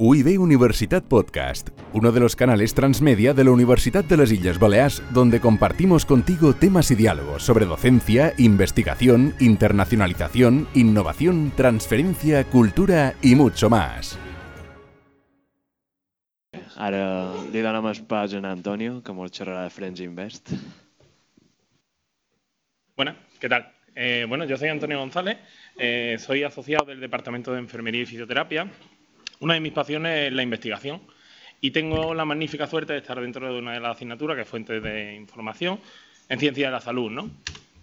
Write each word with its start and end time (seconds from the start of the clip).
UIB 0.00 0.40
Universitat 0.40 1.02
Podcast, 1.02 1.70
uno 1.92 2.12
de 2.12 2.20
los 2.20 2.36
canales 2.36 2.72
transmedia 2.72 3.34
de 3.34 3.42
la 3.42 3.50
Universidad 3.50 4.04
de 4.04 4.16
las 4.16 4.30
Islas 4.30 4.60
Baleares, 4.60 5.02
donde 5.10 5.40
compartimos 5.40 6.06
contigo 6.06 6.54
temas 6.54 6.92
y 6.92 6.94
diálogos 6.94 7.42
sobre 7.42 7.66
docencia, 7.66 8.32
investigación, 8.38 9.34
internacionalización, 9.40 10.68
innovación, 10.72 11.50
transferencia, 11.56 12.44
cultura 12.44 13.14
y 13.22 13.34
mucho 13.34 13.68
más. 13.70 14.16
Ara 16.78 17.34
li 17.50 17.58
donem 17.58 17.90
el 17.90 18.04
pas 18.06 18.30
a 18.30 18.38
Antonio, 18.38 19.02
que 19.02 19.10
ens 19.10 19.34
xerrarà 19.34 19.64
de 19.66 19.70
Friends 19.74 19.98
Invest. 19.98 20.54
Buenas, 22.94 23.16
¿qué 23.40 23.48
tal? 23.48 23.66
Eh, 23.96 24.26
bueno, 24.28 24.44
yo 24.44 24.56
soy 24.56 24.68
Antonio 24.68 25.00
González, 25.00 25.38
eh, 25.76 26.14
soy 26.20 26.44
asociado 26.44 26.86
del 26.86 27.00
Departamento 27.00 27.52
de 27.52 27.58
Enfermería 27.58 28.02
y 28.02 28.06
Fisioterapia. 28.06 28.70
Una 29.40 29.54
de 29.54 29.60
mis 29.60 29.72
pasiones 29.72 30.26
es 30.26 30.32
la 30.32 30.42
investigación 30.42 31.00
y 31.60 31.70
tengo 31.70 32.12
la 32.12 32.24
magnífica 32.24 32.66
suerte 32.66 32.92
de 32.92 32.98
estar 32.98 33.20
dentro 33.20 33.52
de 33.52 33.58
una 33.58 33.72
de 33.72 33.80
las 33.80 33.96
asignaturas 33.96 34.34
que 34.34 34.42
es 34.42 34.48
Fuente 34.48 34.80
de 34.80 35.14
Información 35.14 35.78
en 36.28 36.40
Ciencia 36.40 36.66
de 36.66 36.72
la 36.72 36.80
Salud, 36.80 37.10
¿no? 37.10 37.30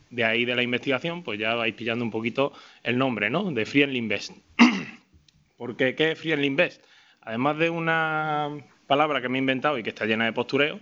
De 0.09 0.25
ahí 0.25 0.44
de 0.44 0.53
la 0.55 0.63
investigación, 0.63 1.23
pues 1.23 1.39
ya 1.39 1.55
vais 1.55 1.73
pillando 1.73 2.03
un 2.03 2.11
poquito 2.11 2.52
el 2.83 2.97
nombre, 2.97 3.30
¿no? 3.30 3.52
De 3.52 3.66
Free 3.66 3.83
Invest. 3.83 4.31
¿Por 5.57 5.77
qué? 5.77 5.95
¿Qué 5.95 6.11
es 6.11 6.20
Free 6.20 6.33
Invest? 6.33 6.83
Además 7.21 7.58
de 7.58 7.69
una 7.69 8.49
palabra 8.85 9.22
que 9.22 9.30
me 9.30 9.38
he 9.38 9.39
inventado 9.39 9.77
y 9.77 9.83
que 9.83 9.89
está 9.89 10.05
llena 10.05 10.25
de 10.25 10.33
postureo, 10.33 10.81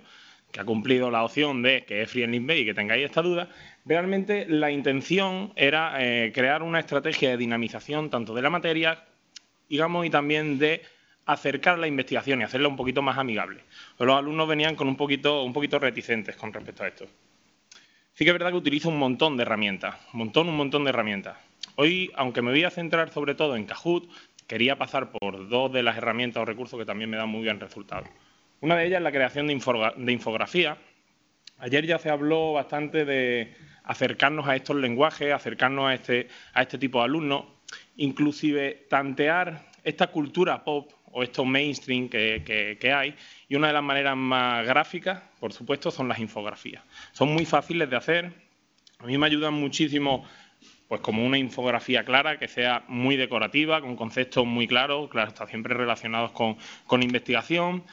que 0.51 0.59
ha 0.59 0.65
cumplido 0.65 1.12
la 1.12 1.23
opción 1.23 1.62
de 1.62 1.85
que 1.85 2.01
es 2.01 2.09
Free 2.09 2.23
Invest 2.23 2.62
y 2.62 2.65
que 2.65 2.73
tengáis 2.73 3.05
esta 3.05 3.21
duda, 3.21 3.48
realmente 3.85 4.48
la 4.49 4.71
intención 4.71 5.53
era 5.55 5.93
eh, 5.99 6.31
crear 6.34 6.63
una 6.63 6.79
estrategia 6.79 7.29
de 7.29 7.37
dinamización 7.37 8.09
tanto 8.09 8.34
de 8.34 8.41
la 8.41 8.49
materia, 8.49 9.03
digamos, 9.70 10.05
y 10.05 10.09
también 10.09 10.59
de 10.59 10.81
acercar 11.26 11.80
la 11.80 11.88
investigación 11.88 12.41
y 12.41 12.44
hacerla 12.44 12.67
un 12.67 12.76
poquito 12.76 13.02
más 13.02 13.17
amigable. 13.17 13.62
Los 13.99 14.18
alumnos 14.18 14.48
venían 14.48 14.76
con 14.76 14.87
un 14.87 14.98
poquito, 14.98 15.43
un 15.43 15.54
poquito 15.54 15.79
reticentes 15.79 16.35
con 16.35 16.51
respecto 16.51 16.84
a 16.84 16.87
esto. 16.87 17.07
Sí 18.13 18.26
que 18.26 18.29
es 18.29 18.34
verdad 18.34 18.52
que 18.52 18.57
utilizo 18.57 18.90
un 18.90 18.99
montón 18.99 19.37
de 19.37 19.43
herramientas, 19.43 19.96
un 20.13 20.20
montón, 20.20 20.49
un 20.49 20.57
montón 20.57 20.84
de 20.84 20.90
herramientas. 20.90 21.37
Hoy, 21.76 22.12
aunque 22.15 22.41
me 22.41 22.52
voy 22.52 22.63
a 22.63 22.70
centrar 22.70 23.10
sobre 23.12 23.34
todo 23.34 23.55
en 23.55 23.65
Kahoot, 23.65 24.07
quería 24.48 24.77
pasar 24.77 25.12
por 25.12 25.49
dos 25.49 25.71
de 25.71 25.82
las 25.82 25.98
herramientas 25.98 26.41
o 26.41 26.46
recursos 26.46 26.77
que 26.77 26.85
también 26.85 27.09
me 27.09 27.18
dan 27.18 27.30
muy 27.30 27.41
bien 27.41 27.59
resultados. 27.59 28.07
Una 28.62 28.76
de 28.76 28.85
ellas 28.85 28.98
es 28.98 29.04
la 29.04 29.12
creación 29.12 29.48
de, 29.48 30.12
infografía. 30.13 30.77
Ayer 31.57 31.85
ya 31.85 31.98
se 31.98 32.09
habló 32.09 32.54
bastante 32.54 33.04
de 33.04 33.55
acercarnos 33.84 34.48
a 34.48 34.55
estos 34.55 34.76
lenguajes, 34.76 35.34
acercarnos 35.34 35.90
a 35.90 35.93
este, 35.96 36.27
a 36.54 36.62
este 36.62 36.77
tipo 36.77 36.99
de 36.99 37.05
alumnos, 37.05 37.46
inclusive 37.98 38.86
tantear 38.90 39.72
esta 39.84 40.08
cultura 40.08 40.63
pop 40.63 40.91
o 41.12 41.24
estos 41.24 41.46
mainstream 41.46 42.10
que, 42.10 42.94
hay. 42.94 43.16
Y 43.48 43.55
una 43.55 43.68
de 43.68 43.74
las 43.74 43.84
maneras 43.84 44.18
más 44.18 44.66
gráficas, 44.66 45.22
por 45.40 45.54
supuesto, 45.54 45.91
son 45.91 46.08
las 46.08 46.20
infografías. 46.20 46.84
Son 47.12 47.32
muy 47.32 47.46
fáciles 47.46 47.90
de 47.90 47.96
hacer. 47.96 48.34
A 48.99 49.05
mí 49.05 49.18
me 49.18 49.27
ayudan 49.27 49.54
muchísimo 49.54 50.26
pues 50.88 51.02
como 51.02 51.26
una 51.26 51.38
infografía 51.38 52.04
clara, 52.04 52.38
que 52.38 52.48
sea 52.48 52.84
muy 52.88 53.16
decorativa, 53.16 53.82
con 53.82 53.96
conceptos 53.96 54.46
muy 54.46 54.68
claros, 54.68 55.10
claro, 55.10 55.30
está 55.30 55.48
siempre 55.48 55.74
relacionados 55.74 56.32
con, 56.32 56.58
con 56.86 57.02
investigación. 57.02 57.84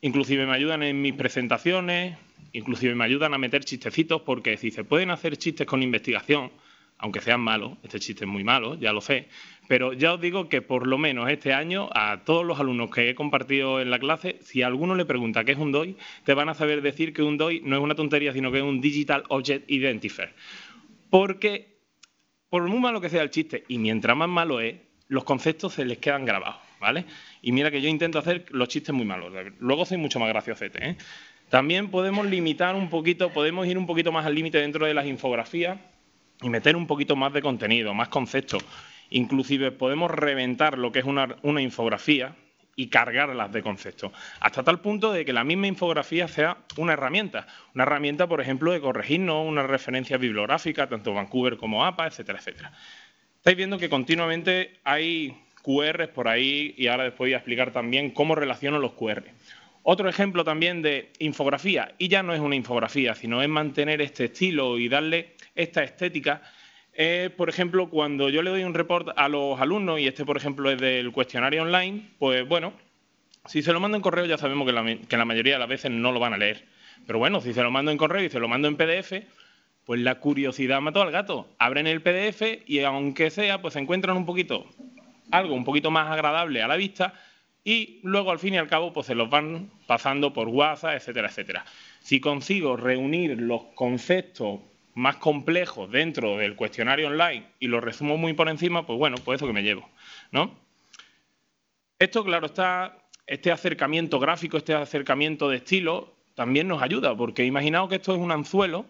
Inclusive 0.00 0.46
me 0.46 0.54
ayudan 0.54 0.82
en 0.82 1.00
mis 1.00 1.14
presentaciones, 1.14 2.16
inclusive 2.52 2.94
me 2.94 3.04
ayudan 3.04 3.34
a 3.34 3.38
meter 3.38 3.64
chistecitos, 3.64 4.22
porque 4.22 4.56
si 4.56 4.70
se 4.70 4.84
pueden 4.84 5.10
hacer 5.10 5.36
chistes 5.36 5.66
con 5.66 5.82
investigación, 5.82 6.50
aunque 6.98 7.20
sean 7.20 7.40
malos, 7.40 7.72
este 7.82 8.00
chiste 8.00 8.24
es 8.24 8.30
muy 8.30 8.44
malo, 8.44 8.74
ya 8.74 8.92
lo 8.92 9.00
sé, 9.00 9.28
pero 9.68 9.92
ya 9.92 10.14
os 10.14 10.20
digo 10.20 10.48
que 10.48 10.62
por 10.62 10.86
lo 10.86 10.98
menos 10.98 11.28
este 11.30 11.52
año 11.52 11.90
a 11.92 12.22
todos 12.24 12.44
los 12.44 12.58
alumnos 12.58 12.90
que 12.90 13.10
he 13.10 13.14
compartido 13.14 13.80
en 13.80 13.90
la 13.90 13.98
clase, 13.98 14.38
si 14.42 14.62
alguno 14.62 14.94
le 14.94 15.04
pregunta 15.04 15.44
qué 15.44 15.52
es 15.52 15.58
un 15.58 15.72
DOI, 15.72 15.96
te 16.24 16.34
van 16.34 16.48
a 16.48 16.54
saber 16.54 16.82
decir 16.82 17.12
que 17.12 17.22
un 17.22 17.36
DOI 17.36 17.60
no 17.64 17.76
es 17.76 17.82
una 17.82 17.94
tontería, 17.94 18.32
sino 18.32 18.50
que 18.50 18.58
es 18.58 18.64
un 18.64 18.80
Digital 18.80 19.24
Object 19.28 19.70
Identifier. 19.70 20.34
Porque 21.10 21.76
por 22.48 22.62
muy 22.68 22.80
malo 22.80 23.00
que 23.00 23.10
sea 23.10 23.22
el 23.22 23.30
chiste, 23.30 23.64
y 23.68 23.78
mientras 23.78 24.16
más 24.16 24.28
malo 24.28 24.60
es, 24.60 24.76
los 25.08 25.24
conceptos 25.24 25.74
se 25.74 25.84
les 25.84 25.98
quedan 25.98 26.24
grabados, 26.24 26.60
¿vale? 26.80 27.04
Y 27.42 27.52
mira 27.52 27.70
que 27.70 27.80
yo 27.80 27.88
intento 27.88 28.18
hacer 28.18 28.46
los 28.50 28.68
chistes 28.68 28.94
muy 28.94 29.04
malos. 29.04 29.32
Luego 29.58 29.84
soy 29.84 29.98
mucho 29.98 30.18
más 30.18 30.28
graciosete, 30.28 30.90
¿eh? 30.90 30.96
También 31.48 31.90
podemos 31.90 32.26
limitar 32.26 32.74
un 32.74 32.88
poquito, 32.88 33.32
podemos 33.32 33.66
ir 33.68 33.78
un 33.78 33.86
poquito 33.86 34.10
más 34.10 34.26
al 34.26 34.34
límite 34.34 34.58
dentro 34.58 34.84
de 34.84 34.94
las 34.94 35.06
infografías 35.06 35.78
y 36.42 36.48
meter 36.48 36.76
un 36.76 36.86
poquito 36.86 37.16
más 37.16 37.32
de 37.32 37.42
contenido, 37.42 37.94
más 37.94 38.08
conceptos. 38.08 38.64
Inclusive 39.10 39.72
podemos 39.72 40.10
reventar 40.10 40.78
lo 40.78 40.92
que 40.92 41.00
es 41.00 41.04
una, 41.04 41.36
infografía 41.60 42.34
y 42.74 42.88
cargarlas 42.88 43.52
de 43.52 43.62
conceptos, 43.62 44.12
hasta 44.38 44.62
tal 44.62 44.80
punto 44.80 45.10
de 45.10 45.24
que 45.24 45.32
la 45.32 45.44
misma 45.44 45.66
infografía 45.66 46.28
sea 46.28 46.58
una 46.76 46.92
herramienta, 46.92 47.46
una 47.74 47.84
herramienta, 47.84 48.26
por 48.26 48.42
ejemplo, 48.42 48.72
de 48.72 48.80
corregirnos 48.80 49.46
una 49.46 49.62
referencia 49.62 50.18
bibliográfica, 50.18 50.86
tanto 50.86 51.14
Vancouver 51.14 51.56
como 51.56 51.86
APA, 51.86 52.08
etcétera, 52.08 52.38
etcétera. 52.38 52.72
Estáis 53.38 53.56
viendo 53.56 53.78
que 53.78 53.88
continuamente 53.88 54.78
hay 54.84 55.38
QRs 55.62 56.08
por 56.08 56.28
ahí 56.28 56.74
y 56.76 56.88
ahora 56.88 57.04
después 57.04 57.28
voy 57.28 57.34
a 57.34 57.38
explicar 57.38 57.72
también 57.72 58.10
cómo 58.10 58.34
relaciono 58.34 58.78
los 58.78 58.92
QR. 58.92 59.24
Otro 59.88 60.08
ejemplo 60.08 60.42
también 60.42 60.82
de 60.82 61.12
infografía, 61.20 61.94
y 61.96 62.08
ya 62.08 62.24
no 62.24 62.34
es 62.34 62.40
una 62.40 62.56
infografía, 62.56 63.14
sino 63.14 63.40
es 63.40 63.48
mantener 63.48 64.02
este 64.02 64.24
estilo 64.24 64.80
y 64.80 64.88
darle 64.88 65.36
esta 65.54 65.84
estética 65.84 66.42
es, 66.92 67.30
por 67.30 67.48
ejemplo, 67.48 67.88
cuando 67.88 68.28
yo 68.28 68.42
le 68.42 68.50
doy 68.50 68.64
un 68.64 68.74
report 68.74 69.10
a 69.16 69.28
los 69.28 69.60
alumnos, 69.60 70.00
y 70.00 70.08
este, 70.08 70.24
por 70.24 70.36
ejemplo, 70.36 70.72
es 70.72 70.80
del 70.80 71.12
cuestionario 71.12 71.62
online, 71.62 72.02
pues 72.18 72.48
bueno, 72.48 72.72
si 73.44 73.62
se 73.62 73.72
lo 73.72 73.78
mando 73.78 73.96
en 73.96 74.02
correo 74.02 74.24
ya 74.24 74.38
sabemos 74.38 74.66
que 74.66 74.72
la, 74.72 74.82
que 75.06 75.16
la 75.16 75.24
mayoría 75.24 75.52
de 75.52 75.60
las 75.60 75.68
veces 75.68 75.92
no 75.92 76.10
lo 76.10 76.18
van 76.18 76.32
a 76.32 76.38
leer. 76.38 76.64
Pero 77.06 77.20
bueno, 77.20 77.40
si 77.40 77.52
se 77.52 77.62
lo 77.62 77.70
mando 77.70 77.92
en 77.92 77.96
correo 77.96 78.24
y 78.24 78.28
se 78.28 78.40
lo 78.40 78.48
mando 78.48 78.66
en 78.66 78.76
PDF, 78.76 79.24
pues 79.84 80.00
la 80.00 80.16
curiosidad 80.16 80.80
mató 80.80 81.00
al 81.00 81.12
gato. 81.12 81.54
Abren 81.58 81.86
el 81.86 82.02
PDF 82.02 82.42
y 82.66 82.80
aunque 82.80 83.30
sea, 83.30 83.62
pues 83.62 83.76
encuentran 83.76 84.16
un 84.16 84.26
poquito, 84.26 84.66
algo 85.30 85.54
un 85.54 85.64
poquito 85.64 85.92
más 85.92 86.10
agradable 86.10 86.60
a 86.60 86.66
la 86.66 86.74
vista 86.74 87.14
y 87.66 87.98
luego 88.04 88.30
al 88.30 88.38
fin 88.38 88.54
y 88.54 88.58
al 88.58 88.68
cabo 88.68 88.92
pues 88.92 89.08
se 89.08 89.16
los 89.16 89.28
van 89.28 89.68
pasando 89.88 90.32
por 90.32 90.46
WhatsApp, 90.46 90.94
etcétera, 90.94 91.26
etcétera. 91.26 91.64
Si 91.98 92.20
consigo 92.20 92.76
reunir 92.76 93.40
los 93.40 93.64
conceptos 93.74 94.60
más 94.94 95.16
complejos 95.16 95.90
dentro 95.90 96.36
del 96.36 96.54
cuestionario 96.54 97.08
online 97.08 97.44
y 97.58 97.66
lo 97.66 97.80
resumo 97.80 98.16
muy 98.16 98.34
por 98.34 98.48
encima, 98.48 98.86
pues 98.86 98.96
bueno, 99.00 99.16
pues 99.24 99.38
eso 99.38 99.48
que 99.48 99.52
me 99.52 99.64
llevo, 99.64 99.90
¿no? 100.30 100.54
Esto, 101.98 102.22
claro, 102.22 102.46
está, 102.46 102.98
este 103.26 103.50
acercamiento 103.50 104.20
gráfico, 104.20 104.58
este 104.58 104.72
acercamiento 104.72 105.48
de 105.48 105.56
estilo, 105.56 106.14
también 106.36 106.68
nos 106.68 106.82
ayuda, 106.82 107.16
porque 107.16 107.44
imaginaos 107.44 107.88
que 107.88 107.96
esto 107.96 108.14
es 108.14 108.20
un 108.20 108.30
anzuelo 108.30 108.86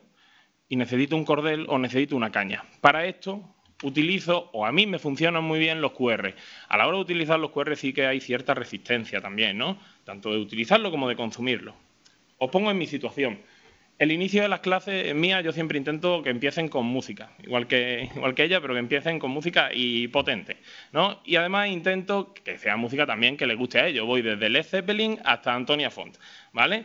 y 0.69 0.77
necesito 0.77 1.17
un 1.17 1.25
cordel 1.25 1.65
o 1.71 1.79
necesito 1.79 2.15
una 2.15 2.31
caña. 2.31 2.63
Para 2.83 3.07
esto 3.07 3.56
utilizo, 3.83 4.51
o 4.53 4.67
a 4.67 4.73
mí 4.73 4.87
me 4.87 4.99
funcionan 4.99 5.45
muy 5.45 5.59
bien 5.59 5.81
los 5.81 5.93
QR. 5.93 6.35
A 6.69 6.77
la 6.77 6.87
hora 6.87 6.97
de 6.97 7.03
utilizar 7.03 7.39
los 7.39 7.51
QR 7.51 7.77
sí 7.77 7.93
que 7.93 8.07
hay 8.07 8.21
cierta 8.21 8.55
resistencia 8.55 9.21
también, 9.21 9.59
¿no? 9.59 9.79
Tanto 10.05 10.31
de 10.31 10.39
utilizarlo 10.39 10.91
como 10.91 11.09
de 11.09 11.17
consumirlo. 11.17 11.75
Os 12.39 12.51
pongo 12.51 12.71
en 12.71 12.79
mi 12.79 12.87
situación. 12.87 13.41
El 13.99 14.13
inicio 14.13 14.43
de 14.43 14.49
las 14.49 14.61
clases 14.61 15.15
mías 15.15 15.43
yo 15.43 15.53
siempre 15.53 15.79
intento 15.79 16.23
que 16.23 16.29
empiecen 16.29 16.69
con 16.69 16.85
música, 16.85 17.31
igual 17.43 17.67
que, 17.67 18.11
igual 18.15 18.35
que 18.35 18.45
ella, 18.45 18.61
pero 18.61 18.75
que 18.75 18.81
empiecen 18.81 19.19
con 19.19 19.31
música 19.31 19.71
y 19.73 20.09
potente. 20.09 20.59
¿no? 20.93 21.23
Y 21.25 21.37
además 21.37 21.69
intento 21.69 22.35
que 22.35 22.59
sea 22.59 22.77
música 22.77 23.07
también 23.07 23.39
que 23.39 23.47
les 23.47 23.57
guste 23.57 23.81
a 23.81 23.87
ellos. 23.87 24.07
Voy 24.07 24.21
desde 24.21 24.51
Led 24.51 24.65
Zeppelin 24.65 25.19
hasta 25.25 25.55
Antonia 25.55 25.91
Font. 25.91 26.19
¿vale? 26.53 26.85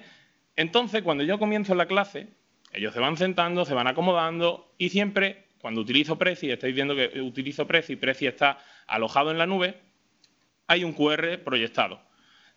Entonces, 0.56 1.02
cuando 1.02 1.24
yo 1.24 1.38
comienzo 1.38 1.76
la 1.76 1.86
clase, 1.86 2.28
ellos 2.72 2.94
se 2.94 3.00
van 3.00 3.18
sentando, 3.18 3.66
se 3.66 3.74
van 3.74 3.88
acomodando 3.88 4.74
y 4.78 4.90
siempre, 4.90 5.48
cuando 5.62 5.82
utilizo 5.82 6.18
Prezi, 6.18 6.50
estáis 6.50 6.74
viendo 6.74 6.96
que 6.96 7.22
utilizo 7.22 7.68
Prezi, 7.68 7.96
Prezi 7.96 8.28
está 8.28 8.60
alojado 8.88 9.32
en 9.32 9.38
la 9.38 9.46
nube, 9.46 9.80
hay 10.68 10.84
un 10.84 10.94
QR 10.94 11.40
proyectado. 11.44 12.02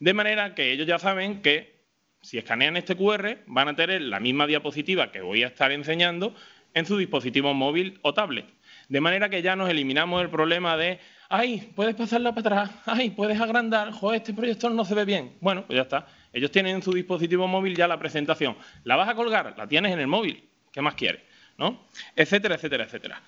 De 0.00 0.14
manera 0.14 0.54
que 0.54 0.72
ellos 0.72 0.86
ya 0.86 0.98
saben 0.98 1.42
que 1.42 1.74
si 2.22 2.38
escanean 2.38 2.76
este 2.76 2.96
QR, 2.96 3.38
van 3.46 3.68
a 3.68 3.76
tener 3.76 4.00
la 4.00 4.18
misma 4.18 4.46
diapositiva 4.46 5.12
que 5.12 5.20
voy 5.20 5.42
a 5.42 5.48
estar 5.48 5.70
enseñando 5.72 6.34
en 6.72 6.86
su 6.86 6.96
dispositivo 6.96 7.52
móvil 7.52 7.98
o 8.02 8.14
tablet. 8.14 8.46
De 8.88 9.00
manera 9.00 9.28
que 9.28 9.42
ya 9.42 9.56
nos 9.56 9.68
eliminamos 9.68 10.22
el 10.22 10.30
problema 10.30 10.76
de, 10.76 10.98
ay, 11.28 11.70
puedes 11.74 11.94
pasarla 11.94 12.34
para 12.34 12.62
atrás, 12.62 12.82
ay, 12.86 13.10
puedes 13.10 13.40
agrandar, 13.40 13.92
joder, 13.92 14.22
este 14.22 14.32
proyector 14.32 14.72
no 14.72 14.84
se 14.84 14.94
ve 14.94 15.04
bien. 15.04 15.36
Bueno, 15.40 15.64
pues 15.66 15.76
ya 15.76 15.82
está. 15.82 16.06
Ellos 16.32 16.50
tienen 16.50 16.76
en 16.76 16.82
su 16.82 16.92
dispositivo 16.92 17.46
móvil 17.46 17.76
ya 17.76 17.86
la 17.86 17.98
presentación. 17.98 18.56
¿La 18.84 18.96
vas 18.96 19.08
a 19.08 19.14
colgar? 19.14 19.54
La 19.56 19.68
tienes 19.68 19.92
en 19.92 20.00
el 20.00 20.06
móvil. 20.06 20.48
¿Qué 20.72 20.80
más 20.80 20.94
quieres? 20.94 21.22
¿No? 21.58 21.86
Etcétera, 22.16 22.56
etcétera, 22.56 22.84
etcétera. 22.84 23.22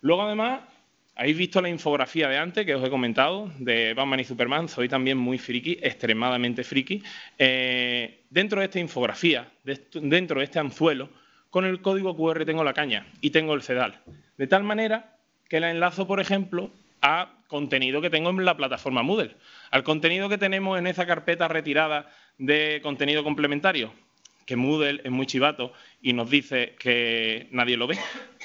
Luego, 0.00 0.22
además, 0.22 0.60
Habéis 1.14 1.36
visto 1.36 1.60
la 1.60 1.68
infografía 1.68 2.26
de 2.26 2.38
antes 2.38 2.64
que 2.64 2.74
os 2.74 2.82
he 2.82 2.88
comentado 2.88 3.52
de 3.58 3.92
Batman 3.92 4.20
y 4.20 4.24
Superman. 4.24 4.68
Soy 4.68 4.88
también 4.88 5.18
muy 5.18 5.36
friki, 5.36 5.78
extremadamente 5.82 6.64
friki. 6.64 7.02
Eh, 7.38 8.24
dentro 8.30 8.60
de 8.60 8.64
esta 8.64 8.80
infografía, 8.80 9.46
dentro 9.92 10.38
de 10.38 10.44
este 10.44 10.58
anzuelo, 10.58 11.10
con 11.50 11.66
el 11.66 11.82
código 11.82 12.16
QR 12.16 12.46
tengo 12.46 12.64
la 12.64 12.72
caña 12.72 13.06
y 13.20 13.28
tengo 13.28 13.52
el 13.52 13.62
CEDAL. 13.62 14.00
De 14.38 14.46
tal 14.46 14.62
manera 14.62 15.18
que 15.50 15.60
la 15.60 15.70
enlazo, 15.70 16.06
por 16.06 16.18
ejemplo, 16.18 16.70
a 17.02 17.34
contenido 17.46 18.00
que 18.00 18.08
tengo 18.08 18.30
en 18.30 18.42
la 18.46 18.56
plataforma 18.56 19.02
Moodle, 19.02 19.36
al 19.70 19.82
contenido 19.82 20.30
que 20.30 20.38
tenemos 20.38 20.78
en 20.78 20.86
esa 20.86 21.04
carpeta 21.04 21.46
retirada 21.46 22.10
de 22.38 22.80
contenido 22.82 23.22
complementario, 23.22 23.92
que 24.46 24.56
Moodle 24.56 25.00
es 25.04 25.10
muy 25.10 25.26
chivato 25.26 25.72
y 26.00 26.12
nos 26.12 26.30
dice 26.30 26.74
que 26.78 27.48
nadie 27.50 27.76
lo 27.76 27.86
ve 27.86 27.98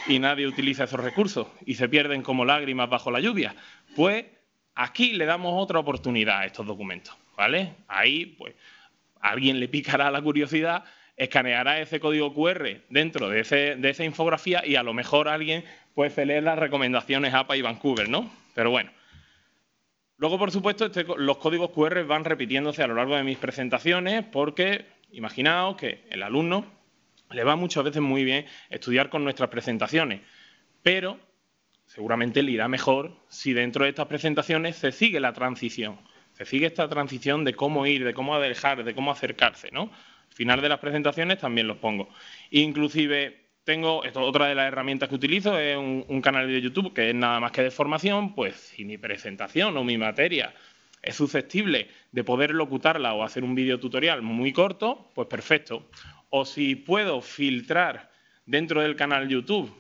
y 0.08 0.20
nadie 0.20 0.48
utiliza 0.48 0.86
esos 0.86 1.00
recursos 1.00 1.48
y 1.66 1.76
se 1.76 1.90
pierden 1.90 2.22
como 2.22 2.46
lágrimas 2.46 2.90
bajo 2.90 3.12
la 3.12 3.20
lluvia. 3.20 3.56
Pues 3.96 4.26
aquí 4.76 5.14
le 5.14 5.26
damos 5.26 5.54
otra 5.62 5.80
oportunidad 5.80 6.40
a 6.40 6.46
estos 6.46 6.66
documentos, 6.66 7.16
¿vale? 7.36 7.74
Ahí, 7.88 8.26
pues, 8.38 8.56
alguien 9.20 9.60
le 9.60 9.68
picará 9.68 10.12
la 10.12 10.22
curiosidad, 10.22 10.84
escaneará 11.16 11.80
ese 11.80 12.00
código 12.00 12.34
QR 12.34 12.82
dentro 12.90 13.30
de, 13.30 13.40
esa 13.42 14.04
infografía 14.04 14.64
y 14.66 14.76
a 14.76 14.84
lo 14.84 14.94
mejor 14.94 15.28
alguien 15.28 15.66
puede 15.96 16.26
leer 16.26 16.44
las 16.44 16.60
recomendaciones 16.60 17.34
APA 17.34 17.58
y 17.58 17.62
Vancouver, 17.62 18.08
¿no? 18.08 18.32
Pero 18.54 18.70
bueno. 18.70 18.92
Luego, 20.20 20.40
por 20.40 20.52
supuesto, 20.52 20.86
este 20.86 21.04
los 21.04 21.38
códigos 21.38 21.70
QR 21.72 22.04
van 22.06 22.24
repitiéndose 22.24 22.82
a 22.82 22.88
lo 22.88 22.96
largo 22.96 23.16
de 23.16 23.24
mis 23.24 23.38
presentaciones 23.38 24.26
porque 24.26 24.86
imaginaos 25.18 25.76
que 25.78 26.04
el 26.10 26.24
alumno 26.24 26.66
le 27.32 27.44
va 27.44 27.56
muchas 27.56 27.84
veces 27.84 28.02
muy 28.02 28.24
bien 28.24 28.46
estudiar 28.70 29.10
con 29.10 29.24
nuestras 29.24 29.50
presentaciones, 29.50 30.22
pero 30.84 31.20
seguramente 31.86 32.44
le 32.44 32.52
irá 32.52 32.68
mejor 32.68 33.18
si 33.28 33.54
dentro 33.54 33.84
de 33.84 33.90
estas 33.90 34.08
presentaciones 34.08 34.76
se 34.76 34.92
sigue 34.92 35.20
la 35.20 35.34
transición, 35.34 36.00
se 36.34 36.46
sigue 36.46 36.68
esta 36.68 36.88
transición 36.88 37.44
de 37.44 37.54
cómo 37.54 37.86
ir, 37.88 38.06
de 38.06 38.14
cómo 38.14 38.36
alejar, 38.36 38.84
de 38.84 38.94
cómo 38.94 39.12
acercarse, 39.12 39.70
¿no? 39.72 39.84
Al 40.30 40.34
final 40.34 40.62
de 40.62 40.70
las 40.70 40.80
presentaciones 40.80 41.40
también 41.40 41.68
los 41.68 41.78
pongo. 41.78 42.10
Inclusive 42.52 43.48
tengo, 43.64 44.04
esto, 44.04 44.22
otra 44.22 44.48
de 44.48 44.56
las 44.56 44.68
herramientas 44.68 45.10
que 45.10 45.16
utilizo 45.16 45.58
es 45.58 45.76
un, 45.76 46.06
un, 46.08 46.22
canal 46.22 46.48
de 46.48 46.62
YouTube 46.62 46.94
que 46.94 47.10
es 47.10 47.16
nada 47.16 47.40
más 47.40 47.52
que 47.52 47.64
de 47.64 47.72
formación, 47.72 48.36
pues 48.36 48.56
si 48.56 48.86
mi 48.86 48.98
presentación 48.98 49.76
o 49.76 49.84
mi 49.84 49.98
materia 49.98 50.54
es 51.08 51.16
susceptible 51.16 51.88
de 52.12 52.24
poder 52.24 52.54
locutarla 52.54 53.14
o 53.14 53.24
hacer 53.24 53.44
un 53.44 53.56
vídeo 53.56 53.80
tutorial 53.80 54.22
muy 54.22 54.52
corto, 54.52 55.10
pues 55.16 55.28
perfecto. 55.28 55.88
O 56.30 56.46
si 56.46 56.76
puedo 56.76 57.22
filtrar 57.22 58.12
dentro 58.46 58.82
del 58.82 58.96
canal 58.96 59.30
YouTube 59.30 59.74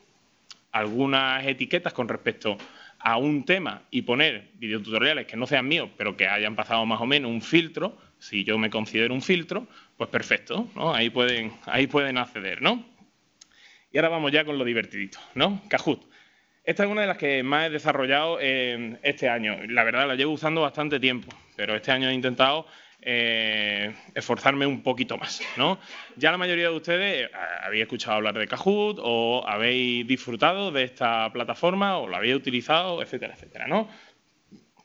algunas 0.71 1.45
etiquetas 1.45 1.94
con 1.94 2.07
respecto 2.07 2.57
a 3.00 3.18
un 3.18 3.44
tema 3.44 3.83
y 3.91 4.03
poner 4.03 4.51
videotutoriales 4.56 5.27
que 5.27 5.38
no 5.38 5.47
sean 5.47 5.68
míos, 5.68 5.89
pero 5.97 6.15
que 6.15 6.27
hayan 6.27 6.56
pasado 6.56 6.85
más 6.85 7.01
o 7.01 7.06
menos 7.06 7.29
un 7.29 7.41
filtro, 7.41 7.97
si 8.19 8.44
yo 8.44 8.57
me 8.57 8.69
considero 8.69 9.13
un 9.13 9.21
filtro, 9.21 9.68
pues 9.97 10.09
perfecto, 10.09 10.69
¿no? 10.75 10.94
Ahí 10.94 11.09
pueden, 11.09 11.53
ahí 11.65 11.88
pueden 11.88 12.18
acceder, 12.18 12.62
¿no? 12.62 12.85
Y 13.91 13.97
ahora 13.97 14.09
vamos 14.09 14.31
ya 14.31 14.45
con 14.45 14.57
lo 14.57 14.65
divertidito, 14.65 15.19
¿no? 15.35 15.62
Kahoot. 15.69 16.01
Esta 16.67 16.83
es 16.83 16.89
una 16.89 16.99
de 16.99 17.07
las 17.07 17.17
que 17.17 17.43
más 17.43 17.67
he 17.67 17.69
desarrollado 17.69 18.39
este 18.41 19.29
año. 19.29 19.55
La 19.69 19.85
verdad, 19.85 20.05
la 20.05 20.15
llevo 20.15 20.33
usando 20.33 20.59
bastante 20.59 20.99
tiempo, 20.99 21.33
pero 21.55 21.73
este 21.77 21.93
año 21.93 22.09
he 22.09 22.13
intentado 22.13 22.65
eh, 23.01 23.95
esforzarme 24.13 24.65
un 24.65 24.83
poquito 24.83 25.17
más. 25.17 25.39
Ya 26.17 26.29
la 26.29 26.37
mayoría 26.37 26.67
de 26.69 26.75
ustedes 26.75 27.23
eh, 27.23 27.31
habéis 27.63 27.83
escuchado 27.83 28.17
hablar 28.17 28.37
de 28.37 28.49
Kahoot 28.49 28.99
o 29.01 29.47
habéis 29.47 30.05
disfrutado 30.05 30.69
de 30.69 30.83
esta 30.83 31.31
plataforma 31.31 31.99
o 31.99 32.09
la 32.09 32.17
habéis 32.17 32.35
utilizado, 32.35 33.01
etcétera, 33.01 33.35
etcétera. 33.35 33.65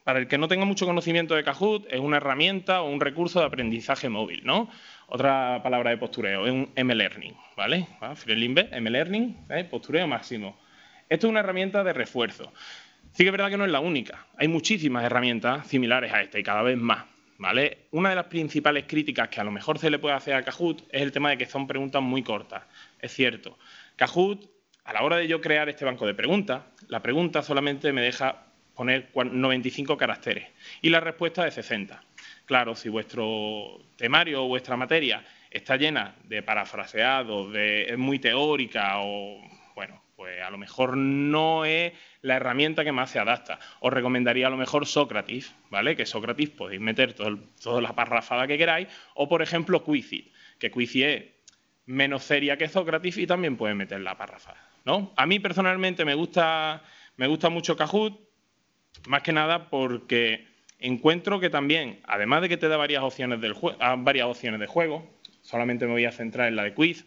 Para 0.05 0.19
el 0.19 0.29
que 0.29 0.37
no 0.37 0.47
tenga 0.47 0.63
mucho 0.63 0.85
conocimiento 0.85 1.35
de 1.35 1.43
Kahoot, 1.43 1.91
es 1.91 1.99
una 1.99 2.15
herramienta 2.15 2.81
o 2.81 2.89
un 2.89 3.01
recurso 3.01 3.41
de 3.41 3.47
aprendizaje 3.47 4.07
móvil. 4.07 4.45
¿no? 4.45 4.69
Otra 5.07 5.59
palabra 5.61 5.89
de 5.89 5.97
postureo 5.97 6.45
es 6.45 6.53
un 6.53 6.71
M-Learning. 6.77 7.35
¿vale? 7.57 7.87
M-Learning, 8.71 9.47
¿eh? 9.49 9.65
postureo 9.65 10.07
máximo. 10.07 10.62
Esto 11.13 11.27
es 11.27 11.29
una 11.29 11.41
herramienta 11.41 11.83
de 11.83 11.93
refuerzo. 11.93 12.51
Sí 13.11 13.21
que 13.23 13.25
es 13.25 13.31
verdad 13.31 13.51
que 13.51 13.57
no 13.57 13.65
es 13.65 13.71
la 13.71 13.81
única. 13.81 14.25
Hay 14.35 14.47
muchísimas 14.47 15.03
herramientas 15.03 15.67
similares 15.67 16.11
a 16.11 16.23
esta 16.23 16.39
y 16.39 16.43
cada 16.43 16.63
vez 16.63 16.75
más. 16.75 17.05
¿vale? 17.37 17.85
Una 17.91 18.09
de 18.09 18.15
las 18.15 18.25
principales 18.25 18.85
críticas 18.87 19.29
que 19.29 19.39
a 19.39 19.43
lo 19.43 19.51
mejor 19.51 19.77
se 19.77 19.91
le 19.91 19.99
puede 19.99 20.15
hacer 20.15 20.33
a 20.33 20.41
Kahoot 20.41 20.87
es 20.89 21.03
el 21.03 21.11
tema 21.11 21.29
de 21.29 21.37
que 21.37 21.45
son 21.45 21.67
preguntas 21.67 22.01
muy 22.01 22.23
cortas. 22.23 22.63
Es 22.99 23.13
cierto. 23.13 23.59
Kahoot, 23.95 24.43
a 24.85 24.93
la 24.93 25.03
hora 25.03 25.17
de 25.17 25.27
yo 25.27 25.39
crear 25.39 25.69
este 25.69 25.85
banco 25.85 26.07
de 26.07 26.15
preguntas, 26.15 26.63
la 26.87 27.03
pregunta 27.03 27.43
solamente 27.43 27.93
me 27.93 28.01
deja 28.01 28.45
poner 28.73 29.11
95 29.13 29.95
caracteres 29.95 30.47
y 30.81 30.89
la 30.89 30.99
respuesta 30.99 31.45
de 31.45 31.51
60. 31.51 32.03
Claro, 32.45 32.75
si 32.75 32.89
vuestro 32.89 33.81
temario 33.97 34.45
o 34.45 34.47
vuestra 34.47 34.75
materia 34.77 35.23
está 35.51 35.77
llena 35.77 36.15
de 36.23 36.41
parafraseados, 36.41 37.53
de, 37.53 37.83
es 37.83 37.97
muy 37.99 38.17
teórica 38.17 38.93
o, 38.97 39.39
bueno, 39.75 40.02
lo 40.53 40.57
mejor 40.59 40.95
no 40.95 41.65
es 41.65 41.93
la 42.21 42.35
herramienta 42.35 42.83
que 42.83 42.91
más 42.91 43.09
se 43.09 43.19
adapta. 43.19 43.59
Os 43.81 43.91
recomendaría 43.91 44.47
a 44.47 44.49
lo 44.49 44.57
mejor 44.57 44.85
Sócrates, 44.85 45.53
¿vale? 45.69 45.95
Que 45.95 46.05
Sócrates 46.05 46.49
podéis 46.51 46.79
meter 46.79 47.13
toda 47.13 47.81
la 47.81 47.93
parrafada 47.93 48.47
que 48.47 48.57
queráis, 48.57 48.87
o 49.15 49.27
por 49.27 49.41
ejemplo 49.41 49.83
Quizit, 49.83 50.31
que 50.59 50.71
Quizit 50.71 51.03
es 51.03 51.23
menos 51.85 52.23
seria 52.23 52.57
que 52.57 52.69
Sócrates 52.69 53.17
y 53.17 53.27
también 53.27 53.57
puede 53.57 53.73
meter 53.73 53.99
la 53.99 54.15
parrafada, 54.15 54.69
¿no? 54.85 55.11
A 55.17 55.25
mí 55.25 55.39
personalmente 55.39 56.05
me 56.05 56.13
gusta, 56.13 56.83
me 57.17 57.27
gusta 57.27 57.49
mucho 57.49 57.75
Kahoot, 57.75 58.19
más 59.07 59.23
que 59.23 59.33
nada 59.33 59.69
porque 59.69 60.47
encuentro 60.79 61.39
que 61.39 61.49
también, 61.49 61.99
además 62.05 62.41
de 62.41 62.49
que 62.49 62.57
te 62.57 62.67
da 62.67 62.77
varias 62.77 63.03
opciones, 63.03 63.41
del 63.41 63.55
ah, 63.79 63.95
varias 63.97 64.27
opciones 64.27 64.59
de 64.59 64.67
juego, 64.67 65.09
solamente 65.41 65.85
me 65.85 65.93
voy 65.93 66.05
a 66.05 66.11
centrar 66.11 66.47
en 66.47 66.55
la 66.55 66.63
de 66.63 66.73
quiz, 66.73 67.05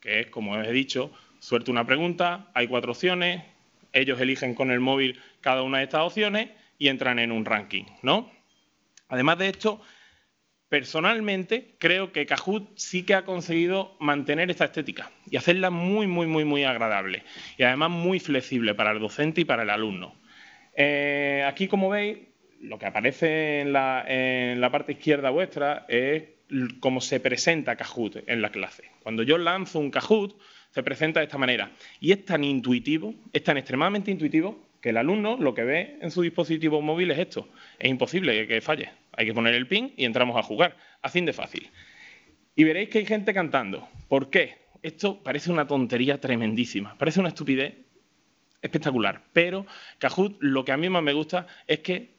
que 0.00 0.20
es, 0.20 0.26
como 0.26 0.52
os 0.52 0.66
he 0.66 0.72
dicho, 0.72 1.12
suelto 1.40 1.70
una 1.70 1.84
pregunta, 1.84 2.50
hay 2.54 2.68
cuatro 2.68 2.92
opciones, 2.92 3.42
ellos 3.92 4.20
eligen 4.20 4.54
con 4.54 4.70
el 4.70 4.80
móvil 4.80 5.20
cada 5.40 5.62
una 5.62 5.78
de 5.78 5.84
estas 5.84 6.02
opciones 6.02 6.50
y 6.78 6.88
entran 6.88 7.18
en 7.18 7.32
un 7.32 7.44
ranking, 7.44 7.84
¿no? 8.02 8.30
Además 9.08 9.38
de 9.38 9.48
esto, 9.48 9.80
personalmente 10.68 11.76
creo 11.78 12.12
que 12.12 12.26
Kahoot 12.26 12.76
sí 12.76 13.04
que 13.04 13.14
ha 13.14 13.24
conseguido 13.24 13.96
mantener 14.00 14.50
esta 14.50 14.66
estética 14.66 15.10
y 15.30 15.36
hacerla 15.36 15.70
muy, 15.70 16.06
muy, 16.06 16.26
muy, 16.26 16.44
muy 16.44 16.64
agradable 16.64 17.22
y 17.56 17.62
además 17.62 17.90
muy 17.90 18.20
flexible 18.20 18.74
para 18.74 18.90
el 18.90 19.00
docente 19.00 19.40
y 19.40 19.44
para 19.44 19.62
el 19.62 19.70
alumno. 19.70 20.14
Eh, 20.74 21.44
aquí, 21.46 21.68
como 21.68 21.88
veis, 21.88 22.18
lo 22.60 22.78
que 22.78 22.86
aparece 22.86 23.60
en 23.60 23.72
la, 23.72 24.04
en 24.06 24.60
la 24.60 24.70
parte 24.70 24.92
izquierda 24.92 25.30
vuestra 25.30 25.86
es 25.88 26.24
cómo 26.80 27.00
se 27.00 27.20
presenta 27.20 27.76
Kahoot 27.76 28.24
en 28.26 28.42
la 28.42 28.50
clase. 28.50 28.84
Cuando 29.02 29.22
yo 29.22 29.38
lanzo 29.38 29.78
un 29.78 29.90
Kahoot, 29.90 30.38
se 30.70 30.82
presenta 30.82 31.20
de 31.20 31.26
esta 31.26 31.38
manera. 31.38 31.70
Y 32.00 32.12
es 32.12 32.24
tan 32.24 32.44
intuitivo, 32.44 33.14
es 33.32 33.42
tan 33.42 33.56
extremadamente 33.56 34.10
intuitivo, 34.10 34.68
que 34.80 34.90
el 34.90 34.96
alumno 34.96 35.36
lo 35.38 35.54
que 35.54 35.64
ve 35.64 35.98
en 36.00 36.10
su 36.10 36.22
dispositivo 36.22 36.80
móvil 36.80 37.10
es 37.10 37.18
esto. 37.18 37.48
Es 37.78 37.90
imposible 37.90 38.46
que 38.46 38.60
falle. 38.60 38.90
Hay 39.12 39.26
que 39.26 39.34
poner 39.34 39.54
el 39.54 39.66
pin 39.66 39.92
y 39.96 40.04
entramos 40.04 40.36
a 40.36 40.42
jugar. 40.42 40.76
Así 41.02 41.20
de 41.20 41.32
fácil. 41.32 41.70
Y 42.54 42.64
veréis 42.64 42.88
que 42.88 42.98
hay 42.98 43.06
gente 43.06 43.34
cantando. 43.34 43.88
¿Por 44.08 44.30
qué? 44.30 44.56
Esto 44.82 45.22
parece 45.22 45.50
una 45.50 45.66
tontería 45.66 46.20
tremendísima. 46.20 46.96
Parece 46.96 47.20
una 47.20 47.30
estupidez 47.30 47.74
espectacular. 48.62 49.24
Pero 49.32 49.66
Kahoot 49.98 50.36
lo 50.40 50.64
que 50.64 50.72
a 50.72 50.76
mí 50.76 50.88
más 50.88 51.02
me 51.02 51.12
gusta 51.12 51.46
es 51.66 51.80
que 51.80 52.14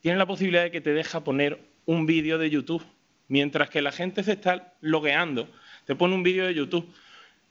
tiene 0.00 0.16
la 0.16 0.26
posibilidad 0.26 0.62
de 0.62 0.70
que 0.70 0.80
te 0.80 0.92
deja 0.92 1.24
poner 1.24 1.58
un 1.84 2.06
vídeo 2.06 2.38
de 2.38 2.50
YouTube. 2.50 2.84
Mientras 3.28 3.70
que 3.70 3.82
la 3.82 3.92
gente 3.92 4.24
se 4.24 4.32
está 4.32 4.74
logueando, 4.80 5.48
te 5.84 5.94
pone 5.94 6.14
un 6.14 6.22
vídeo 6.22 6.46
de 6.46 6.54
YouTube. 6.54 6.92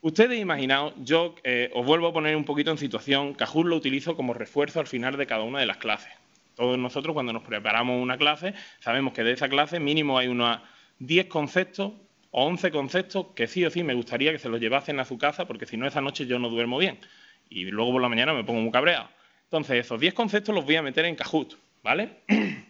Ustedes 0.00 0.38
imaginaos, 0.38 0.94
yo 0.98 1.34
eh, 1.42 1.70
os 1.74 1.86
vuelvo 1.86 2.08
a 2.08 2.12
poner 2.12 2.36
un 2.36 2.44
poquito 2.44 2.70
en 2.70 2.78
situación, 2.78 3.34
Kahoot 3.34 3.66
lo 3.66 3.76
utilizo 3.76 4.16
como 4.16 4.34
refuerzo 4.34 4.80
al 4.80 4.86
final 4.86 5.16
de 5.16 5.26
cada 5.26 5.42
una 5.42 5.60
de 5.60 5.66
las 5.66 5.78
clases. 5.78 6.12
Todos 6.54 6.78
nosotros 6.78 7.14
cuando 7.14 7.32
nos 7.32 7.44
preparamos 7.44 8.02
una 8.02 8.18
clase 8.18 8.54
sabemos 8.80 9.12
que 9.12 9.22
de 9.22 9.32
esa 9.32 9.48
clase 9.48 9.78
mínimo 9.78 10.18
hay 10.18 10.26
unos 10.26 10.58
10 10.98 11.26
conceptos 11.26 11.92
o 12.32 12.44
11 12.44 12.70
conceptos 12.72 13.26
que 13.36 13.46
sí 13.46 13.64
o 13.64 13.70
sí 13.70 13.84
me 13.84 13.94
gustaría 13.94 14.32
que 14.32 14.40
se 14.40 14.48
los 14.48 14.60
llevasen 14.60 14.98
a 14.98 15.04
su 15.04 15.18
casa 15.18 15.46
porque 15.46 15.66
si 15.66 15.76
no 15.76 15.86
esa 15.86 16.00
noche 16.00 16.26
yo 16.26 16.40
no 16.40 16.48
duermo 16.48 16.78
bien 16.78 16.98
y 17.48 17.64
luego 17.66 17.92
por 17.92 18.02
la 18.02 18.08
mañana 18.08 18.34
me 18.34 18.44
pongo 18.44 18.60
muy 18.60 18.72
cabreado. 18.72 19.08
Entonces 19.44 19.84
esos 19.84 20.00
10 20.00 20.14
conceptos 20.14 20.54
los 20.54 20.64
voy 20.64 20.76
a 20.76 20.82
meter 20.82 21.04
en 21.04 21.14
Kahoot, 21.14 21.56
¿vale? 21.82 22.18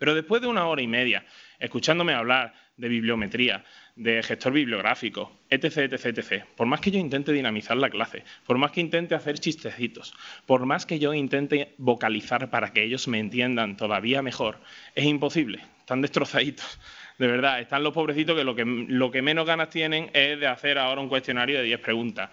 Pero 0.00 0.14
después 0.14 0.40
de 0.40 0.48
una 0.48 0.66
hora 0.66 0.80
y 0.80 0.86
media 0.86 1.26
escuchándome 1.58 2.14
hablar 2.14 2.54
de 2.78 2.88
bibliometría, 2.88 3.66
de 3.96 4.22
gestor 4.22 4.54
bibliográfico, 4.54 5.40
etc, 5.50 5.92
etc, 5.92 6.06
etc. 6.06 6.44
Por 6.56 6.66
más 6.66 6.80
que 6.80 6.90
yo 6.90 6.98
intente 6.98 7.34
dinamizar 7.34 7.76
la 7.76 7.90
clase, 7.90 8.24
por 8.46 8.56
más 8.56 8.70
que 8.70 8.80
intente 8.80 9.14
hacer 9.14 9.38
chistecitos, 9.38 10.14
por 10.46 10.64
más 10.64 10.86
que 10.86 10.98
yo 10.98 11.12
intente 11.12 11.74
vocalizar 11.76 12.48
para 12.48 12.72
que 12.72 12.82
ellos 12.82 13.08
me 13.08 13.18
entiendan 13.18 13.76
todavía 13.76 14.22
mejor, 14.22 14.58
es 14.94 15.04
imposible. 15.04 15.60
Están 15.80 16.00
destrozaditos. 16.00 16.80
De 17.18 17.26
verdad, 17.26 17.60
están 17.60 17.82
los 17.82 17.92
pobrecitos 17.92 18.34
que 18.34 18.44
lo 18.44 18.54
que, 18.54 18.64
lo 18.64 19.10
que 19.10 19.20
menos 19.20 19.44
ganas 19.44 19.68
tienen 19.68 20.10
es 20.14 20.40
de 20.40 20.46
hacer 20.46 20.78
ahora 20.78 21.02
un 21.02 21.10
cuestionario 21.10 21.58
de 21.58 21.64
10 21.64 21.80
preguntas. 21.80 22.30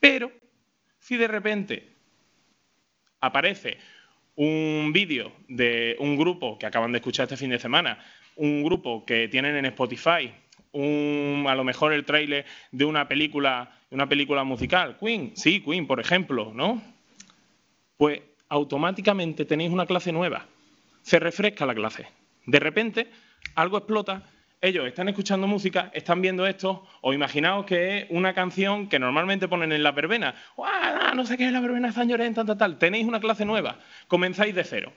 Pero, 0.00 0.32
si 0.98 1.16
de 1.16 1.28
repente 1.28 1.92
aparece 3.20 3.78
un 4.36 4.90
vídeo 4.92 5.32
de 5.48 5.96
un 5.98 6.16
grupo 6.16 6.58
que 6.58 6.66
acaban 6.66 6.92
de 6.92 6.98
escuchar 6.98 7.24
este 7.24 7.36
fin 7.36 7.50
de 7.50 7.58
semana, 7.58 7.98
un 8.36 8.62
grupo 8.62 9.04
que 9.04 9.28
tienen 9.28 9.56
en 9.56 9.66
Spotify 9.66 10.32
a 10.74 11.54
lo 11.54 11.64
mejor 11.64 11.92
el 11.92 12.04
tráiler 12.04 12.46
de 12.70 12.84
una 12.84 13.06
película, 13.08 13.70
una 13.90 14.08
película 14.08 14.44
musical. 14.44 14.96
Queen, 14.98 15.32
sí, 15.34 15.60
Queen, 15.60 15.86
por 15.86 16.00
ejemplo, 16.00 16.52
¿no? 16.54 16.82
Pues 17.96 18.20
automáticamente 18.48 19.44
tenéis 19.44 19.70
una 19.70 19.86
clase 19.86 20.12
nueva. 20.12 20.46
Se 21.02 21.18
refresca 21.18 21.66
la 21.66 21.74
clase. 21.74 22.06
De 22.46 22.58
repente, 22.58 23.10
algo 23.54 23.78
explota, 23.78 24.22
ellos 24.62 24.86
están 24.86 25.08
escuchando 25.08 25.48
música, 25.48 25.90
están 25.92 26.22
viendo 26.22 26.46
esto, 26.46 26.86
o 27.00 27.12
imaginaos 27.12 27.66
que 27.66 27.98
es 27.98 28.06
una 28.10 28.32
canción 28.32 28.88
que 28.88 29.00
normalmente 29.00 29.48
ponen 29.48 29.72
en 29.72 29.82
la 29.82 29.90
verbena. 29.90 30.36
No 31.16 31.26
sé 31.26 31.36
qué 31.36 31.46
es 31.46 31.52
la 31.52 31.60
verbena 31.60 31.90
San 31.90 32.08
Llorén, 32.08 32.32
tal, 32.32 32.46
tal, 32.46 32.56
tal. 32.56 32.78
Tenéis 32.78 33.04
una 33.04 33.18
clase 33.18 33.44
nueva, 33.44 33.80
comenzáis 34.06 34.54
de 34.54 34.62
cero. 34.62 34.92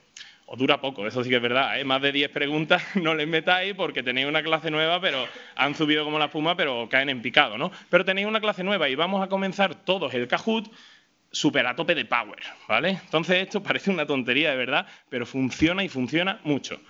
Os 0.46 0.56
dura 0.56 0.80
poco, 0.80 1.04
eso 1.04 1.24
sí 1.24 1.30
que 1.30 1.36
es 1.36 1.42
verdad. 1.42 1.80
¿eh? 1.80 1.84
Más 1.84 2.00
de 2.00 2.12
10 2.12 2.30
preguntas 2.30 2.80
no 2.94 3.12
les 3.16 3.26
metáis 3.26 3.74
porque 3.74 4.04
tenéis 4.04 4.28
una 4.28 4.44
clase 4.44 4.70
nueva, 4.70 5.00
pero 5.00 5.26
han 5.56 5.74
subido 5.74 6.04
como 6.04 6.20
la 6.20 6.26
espuma, 6.26 6.56
pero 6.56 6.88
caen 6.88 7.08
en 7.08 7.20
picado, 7.20 7.58
¿no? 7.58 7.72
Pero 7.90 8.04
tenéis 8.04 8.28
una 8.28 8.40
clase 8.40 8.62
nueva 8.62 8.88
y 8.88 8.94
vamos 8.94 9.20
a 9.20 9.28
comenzar 9.28 9.74
todos 9.74 10.14
el 10.14 10.28
Kahoot 10.28 10.70
super 11.32 11.66
a 11.66 11.74
tope 11.74 11.96
de 11.96 12.04
power, 12.04 12.38
¿vale? 12.68 13.00
Entonces 13.04 13.42
esto 13.42 13.60
parece 13.60 13.90
una 13.90 14.06
tontería 14.06 14.52
de 14.52 14.56
verdad, 14.56 14.86
pero 15.08 15.26
funciona 15.26 15.82
y 15.82 15.88
funciona 15.88 16.38
mucho. 16.44 16.80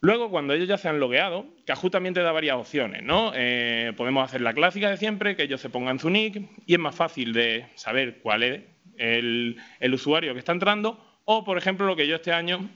Luego, 0.00 0.30
cuando 0.30 0.54
ellos 0.54 0.68
ya 0.68 0.78
se 0.78 0.88
han 0.88 1.00
logueado, 1.00 1.46
Kahoot 1.66 1.92
también 1.92 2.14
te 2.14 2.20
da 2.20 2.30
varias 2.30 2.56
opciones, 2.56 3.02
¿no? 3.02 3.32
Eh, 3.34 3.92
podemos 3.96 4.24
hacer 4.24 4.40
la 4.40 4.54
clásica 4.54 4.90
de 4.90 4.96
siempre, 4.96 5.34
que 5.34 5.42
ellos 5.42 5.60
se 5.60 5.70
pongan 5.70 5.98
su 5.98 6.08
nick, 6.08 6.40
y 6.66 6.74
es 6.74 6.78
más 6.78 6.94
fácil 6.94 7.32
de 7.32 7.66
saber 7.74 8.18
cuál 8.20 8.44
es 8.44 8.62
el, 8.96 9.56
usuario 9.92 10.34
que 10.34 10.38
está 10.38 10.52
entrando, 10.52 11.04
o, 11.24 11.44
por 11.44 11.58
ejemplo, 11.58 11.86
lo 11.86 11.96
que 11.96 12.06
yo 12.06 12.14
este 12.14 12.32
año 12.32 12.70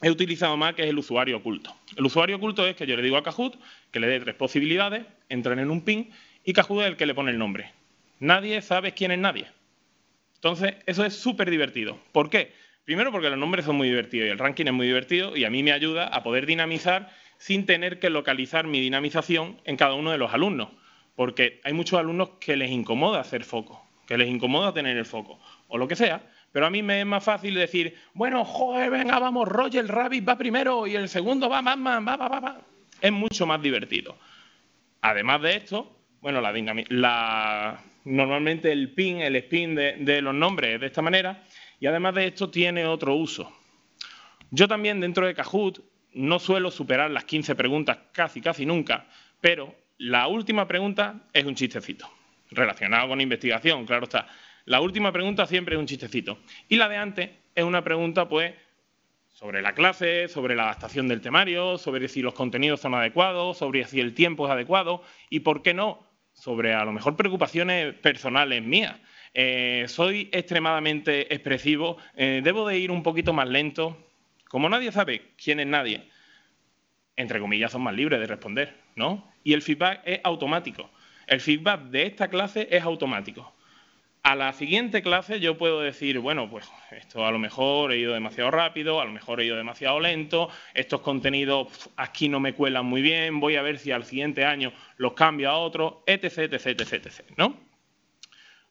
he 0.00 0.10
utilizado 0.10 0.56
más, 0.56 0.74
que 0.74 0.84
es 0.84 0.88
el 0.88 0.98
usuario 0.98 1.36
oculto. 1.36 1.74
El 1.96 2.06
usuario 2.06 2.36
oculto 2.36 2.66
es 2.66 2.76
que 2.76 2.86
yo 2.86 2.96
le 2.96 3.02
digo 3.02 3.18
a 3.18 3.22
Kahoot 3.22 3.58
que 3.90 4.00
le 4.00 4.06
dé 4.06 4.20
tres 4.20 4.34
posibilidades, 4.34 5.04
entren 5.28 5.58
en 5.58 5.70
un 5.70 5.82
ping, 5.82 6.06
y 6.44 6.54
Kahoot 6.54 6.80
es 6.80 6.88
el 6.88 6.96
que 6.96 7.06
le 7.06 7.14
pone 7.14 7.30
el 7.30 7.38
nombre. 7.38 7.72
Nadie 8.20 8.62
sabe 8.62 8.92
quién 8.92 9.10
es 9.10 9.18
nadie. 9.18 9.46
Entonces, 10.36 10.76
eso 10.86 11.04
es 11.04 11.14
súper 11.14 11.50
divertido. 11.50 11.98
¿Por 12.12 12.30
qué? 12.30 12.52
Primero 12.84 13.10
porque 13.10 13.30
los 13.30 13.38
nombres 13.38 13.64
son 13.64 13.76
muy 13.76 13.88
divertidos 13.88 14.28
y 14.28 14.30
el 14.30 14.38
ranking 14.38 14.66
es 14.66 14.72
muy 14.72 14.86
divertido 14.86 15.36
y 15.36 15.44
a 15.44 15.50
mí 15.50 15.62
me 15.62 15.72
ayuda 15.72 16.06
a 16.06 16.22
poder 16.22 16.44
dinamizar 16.44 17.10
sin 17.38 17.64
tener 17.64 17.98
que 17.98 18.10
localizar 18.10 18.66
mi 18.66 18.80
dinamización 18.80 19.60
en 19.64 19.76
cada 19.76 19.94
uno 19.94 20.10
de 20.10 20.18
los 20.18 20.34
alumnos. 20.34 20.68
Porque 21.16 21.60
hay 21.64 21.72
muchos 21.72 21.98
alumnos 21.98 22.30
que 22.40 22.56
les 22.56 22.70
incomoda 22.70 23.20
hacer 23.20 23.44
foco, 23.44 23.86
que 24.06 24.18
les 24.18 24.28
incomoda 24.28 24.74
tener 24.74 24.96
el 24.96 25.06
foco, 25.06 25.40
o 25.68 25.78
lo 25.78 25.88
que 25.88 25.96
sea. 25.96 26.22
Pero 26.52 26.66
a 26.66 26.70
mí 26.70 26.82
me 26.82 27.00
es 27.00 27.06
más 27.06 27.24
fácil 27.24 27.54
decir, 27.54 27.96
bueno, 28.12 28.44
joder, 28.44 28.90
venga, 28.90 29.18
vamos, 29.18 29.48
Roger 29.48 29.86
Rabbit 29.86 30.28
va 30.28 30.36
primero 30.36 30.86
y 30.86 30.94
el 30.94 31.08
segundo 31.08 31.48
va 31.48 31.62
Batman, 31.62 32.06
va, 32.06 32.16
va, 32.16 32.28
va, 32.28 32.40
va. 32.40 32.60
Es 33.00 33.12
mucho 33.12 33.46
más 33.46 33.62
divertido. 33.62 34.16
Además 35.00 35.40
de 35.42 35.56
esto, 35.56 35.96
bueno, 36.20 36.40
la, 36.40 36.52
la 36.88 37.80
normalmente 38.04 38.70
el 38.70 38.92
pin, 38.92 39.20
el 39.20 39.36
spin 39.36 39.74
de, 39.74 39.96
de 39.98 40.20
los 40.20 40.34
nombres 40.34 40.74
es 40.74 40.80
de 40.80 40.86
esta 40.86 41.02
manera 41.02 41.42
y 41.84 41.86
además 41.86 42.14
de 42.14 42.28
esto 42.28 42.48
tiene 42.48 42.86
otro 42.86 43.14
uso. 43.14 43.52
Yo 44.50 44.66
también 44.66 45.00
dentro 45.00 45.26
de 45.26 45.34
Kahoot 45.34 45.84
no 46.14 46.38
suelo 46.38 46.70
superar 46.70 47.10
las 47.10 47.26
15 47.26 47.54
preguntas 47.56 47.98
casi, 48.10 48.40
casi 48.40 48.64
nunca, 48.64 49.06
pero 49.38 49.74
la 49.98 50.26
última 50.28 50.66
pregunta 50.66 51.26
es 51.34 51.44
un 51.44 51.54
chistecito, 51.54 52.10
relacionado 52.50 53.08
con 53.08 53.20
investigación, 53.20 53.84
claro 53.84 54.04
está. 54.04 54.28
La 54.64 54.80
última 54.80 55.12
pregunta 55.12 55.44
siempre 55.44 55.74
es 55.74 55.78
un 55.78 55.84
chistecito. 55.84 56.38
Y 56.70 56.76
la 56.76 56.88
de 56.88 56.96
antes 56.96 57.30
es 57.54 57.64
una 57.64 57.84
pregunta, 57.84 58.30
pues, 58.30 58.54
sobre 59.28 59.60
la 59.60 59.74
clase, 59.74 60.28
sobre 60.28 60.56
la 60.56 60.62
adaptación 60.62 61.06
del 61.06 61.20
temario, 61.20 61.76
sobre 61.76 62.08
si 62.08 62.22
los 62.22 62.32
contenidos 62.32 62.80
son 62.80 62.94
adecuados, 62.94 63.58
sobre 63.58 63.84
si 63.84 64.00
el 64.00 64.14
tiempo 64.14 64.46
es 64.46 64.52
adecuado 64.52 65.02
y, 65.28 65.40
¿por 65.40 65.60
qué 65.60 65.74
no?, 65.74 66.02
sobre 66.32 66.72
a 66.72 66.82
lo 66.86 66.92
mejor 66.92 67.14
preocupaciones 67.14 67.92
personales 67.92 68.62
mías. 68.62 68.96
Eh, 69.36 69.86
soy 69.88 70.28
extremadamente 70.32 71.34
expresivo, 71.34 71.98
eh, 72.14 72.40
debo 72.44 72.68
de 72.68 72.78
ir 72.78 72.92
un 72.92 73.02
poquito 73.02 73.32
más 73.32 73.48
lento. 73.48 73.96
Como 74.48 74.68
nadie 74.68 74.92
sabe 74.92 75.32
quién 75.36 75.58
es 75.58 75.66
nadie, 75.66 76.08
entre 77.16 77.40
comillas 77.40 77.72
son 77.72 77.82
más 77.82 77.94
libres 77.94 78.20
de 78.20 78.26
responder, 78.26 78.76
¿no? 78.94 79.28
Y 79.42 79.52
el 79.52 79.62
feedback 79.62 80.02
es 80.04 80.20
automático. 80.22 80.88
El 81.26 81.40
feedback 81.40 81.82
de 81.86 82.06
esta 82.06 82.28
clase 82.28 82.68
es 82.70 82.82
automático. 82.84 83.52
A 84.22 84.36
la 84.36 84.52
siguiente 84.52 85.02
clase 85.02 85.40
yo 85.40 85.58
puedo 85.58 85.80
decir, 85.80 86.18
bueno, 86.20 86.48
pues 86.48 86.70
esto 86.92 87.26
a 87.26 87.30
lo 87.30 87.38
mejor 87.38 87.92
he 87.92 87.98
ido 87.98 88.14
demasiado 88.14 88.50
rápido, 88.50 89.00
a 89.00 89.04
lo 89.04 89.12
mejor 89.12 89.40
he 89.40 89.46
ido 89.46 89.56
demasiado 89.56 90.00
lento, 90.00 90.48
estos 90.72 91.02
contenidos 91.02 91.90
aquí 91.96 92.30
no 92.30 92.40
me 92.40 92.54
cuelan 92.54 92.86
muy 92.86 93.02
bien, 93.02 93.38
voy 93.38 93.56
a 93.56 93.62
ver 93.62 93.78
si 93.78 93.90
al 93.90 94.04
siguiente 94.04 94.46
año 94.46 94.72
los 94.96 95.12
cambio 95.12 95.50
a 95.50 95.58
otro, 95.58 96.04
etc, 96.06 96.38
etc, 96.38 96.66
etc, 96.80 96.92
etc, 97.06 97.22
¿no? 97.36 97.73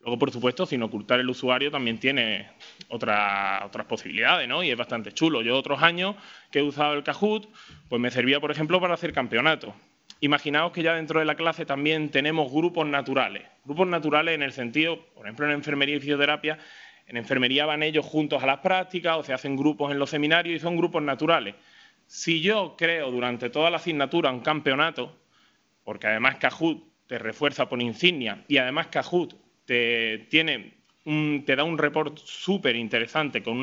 Luego, 0.03 0.19
por 0.19 0.31
supuesto, 0.31 0.65
sin 0.65 0.83
ocultar 0.83 1.21
el 1.21 1.29
usuario 1.29 1.71
también 1.71 1.97
tiene 1.97 2.49
otras 2.89 3.85
posibilidades, 3.87 4.49
¿no? 4.49 4.61
Y 4.61 4.69
es 4.69 4.77
bastante 4.77 5.13
chulo. 5.13 5.41
Yo 5.41 5.57
otros 5.57 5.81
años 5.81 6.15
que 6.51 6.59
he 6.59 6.61
usado 6.61 6.93
el 6.93 7.03
Kahoot, 7.03 7.47
pues 7.87 8.01
me 8.01 8.11
servía, 8.11 8.41
por 8.41 8.51
ejemplo, 8.51 8.81
para 8.81 8.95
hacer 8.95 9.13
campeonatos. 9.13 9.73
Imaginaos 10.19 10.73
que 10.73 10.83
ya 10.83 10.93
dentro 10.93 11.21
de 11.21 11.25
la 11.25 11.35
clase 11.35 11.65
también 11.65 12.09
tenemos 12.09 12.51
grupos 12.51 12.85
naturales. 12.85 13.43
Grupos 13.63 13.87
naturales 13.87 14.35
en 14.35 14.43
el 14.43 14.51
sentido, 14.51 15.05
por 15.15 15.25
ejemplo, 15.25 15.45
en 15.45 15.53
enfermería 15.53 15.95
y 15.95 15.99
fisioterapia, 16.01 16.59
en 17.07 17.15
enfermería 17.15 17.65
van 17.65 17.81
ellos 17.81 18.05
juntos 18.05 18.43
a 18.43 18.45
las 18.45 18.59
prácticas 18.59 19.17
o 19.17 19.23
se 19.23 19.31
hacen 19.31 19.55
grupos 19.55 19.89
en 19.91 19.99
los 19.99 20.09
seminarios 20.09 20.57
y 20.57 20.59
son 20.59 20.75
grupos 20.75 21.01
naturales. 21.01 21.55
Si 22.07 22.41
yo 22.41 22.75
creo 22.77 23.09
durante 23.09 23.49
toda 23.49 23.69
la 23.69 23.77
asignatura 23.77 24.31
un 24.31 24.41
campeonato, 24.41 25.15
porque 25.85 26.07
además 26.07 26.35
Kahoot 26.37 26.83
te 27.07 27.19
refuerza 27.19 27.69
por 27.69 27.81
insignia 27.81 28.43
y 28.49 28.57
además 28.57 28.87
Kahoot 28.87 29.42
te, 29.65 30.27
da 31.55 31.63
un 31.63 31.77
report 31.77 32.17
súper 32.17 32.75
interesante 32.75 33.43
con 33.43 33.57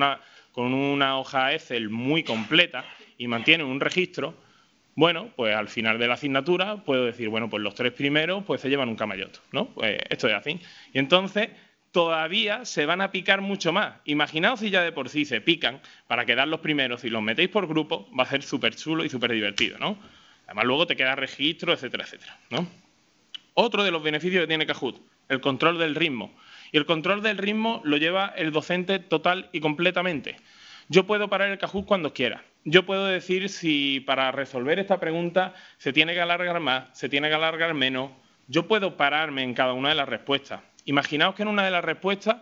una, 0.74 1.18
hoja 1.18 1.52
Excel 1.54 1.90
muy 1.90 2.22
completa 2.22 2.84
y 3.18 3.26
mantiene 3.28 3.64
un 3.64 3.80
registro, 3.80 4.34
bueno, 4.94 5.30
pues 5.36 5.54
al 5.54 5.68
final 5.68 5.98
de 5.98 6.08
la 6.08 6.14
asignatura 6.14 6.84
puedo 6.84 7.04
decir, 7.04 7.28
bueno, 7.28 7.48
pues 7.48 7.62
los 7.62 7.74
tres 7.74 7.92
primeros 7.92 8.44
pues 8.44 8.60
se 8.60 8.68
llevan 8.68 8.88
un 8.88 8.96
camayoto, 8.96 9.40
¿no? 9.52 9.68
Pues 9.68 9.98
esto 10.08 10.28
es 10.28 10.34
así. 10.34 10.60
Y 10.92 10.98
entonces 10.98 11.48
todavía 11.92 12.64
se 12.64 12.86
van 12.86 13.00
a 13.00 13.10
picar 13.10 13.40
mucho 13.40 13.72
más. 13.72 13.94
Imaginaos 14.04 14.60
si 14.60 14.70
ya 14.70 14.82
de 14.82 14.92
por 14.92 15.08
sí 15.08 15.24
se 15.24 15.40
pican 15.40 15.80
para 16.06 16.24
quedar 16.24 16.48
los 16.48 16.60
primeros, 16.60 17.04
y 17.04 17.10
los 17.10 17.22
metéis 17.22 17.48
por 17.48 17.66
grupo, 17.66 18.08
va 18.18 18.24
a 18.24 18.26
ser 18.26 18.42
súper 18.42 18.74
chulo 18.74 19.04
y 19.04 19.08
súper 19.08 19.32
divertido, 19.32 19.78
¿no? 19.78 19.98
Además 20.46 20.64
luego 20.64 20.86
te 20.86 20.96
queda 20.96 21.14
registro, 21.14 21.72
etcétera, 21.72 22.04
etcétera. 22.04 22.38
Otro 23.54 23.84
de 23.84 23.90
los 23.90 24.02
beneficios 24.02 24.42
que 24.42 24.48
tiene 24.48 24.66
Kahoot, 24.66 25.00
el 25.30 25.40
control 25.40 25.78
del 25.78 25.94
ritmo. 25.94 26.34
Y 26.72 26.76
el 26.76 26.84
control 26.84 27.22
del 27.22 27.38
ritmo 27.38 27.80
lo 27.84 27.96
lleva 27.96 28.34
el 28.36 28.52
docente 28.52 28.98
total 28.98 29.48
y 29.52 29.60
completamente. 29.60 30.36
Yo 30.88 31.06
puedo 31.06 31.28
parar 31.28 31.50
el 31.50 31.58
Kahoot 31.58 31.86
cuando 31.86 32.12
quiera. 32.12 32.44
Yo 32.64 32.84
puedo 32.84 33.06
decir 33.06 33.48
si 33.48 34.00
para 34.00 34.32
resolver 34.32 34.78
esta 34.78 35.00
pregunta 35.00 35.54
se 35.78 35.92
tiene 35.92 36.12
que 36.12 36.20
alargar 36.20 36.60
más, 36.60 36.86
se 36.92 37.08
tiene 37.08 37.28
que 37.28 37.34
alargar 37.34 37.72
menos. 37.74 38.10
Yo 38.48 38.66
puedo 38.66 38.96
pararme 38.96 39.42
en 39.42 39.54
cada 39.54 39.72
una 39.72 39.88
de 39.88 39.94
las 39.94 40.08
respuestas. 40.08 40.60
Imaginaos 40.84 41.34
que 41.34 41.42
en 41.42 41.48
una 41.48 41.64
de 41.64 41.70
las 41.70 41.84
respuestas 41.84 42.36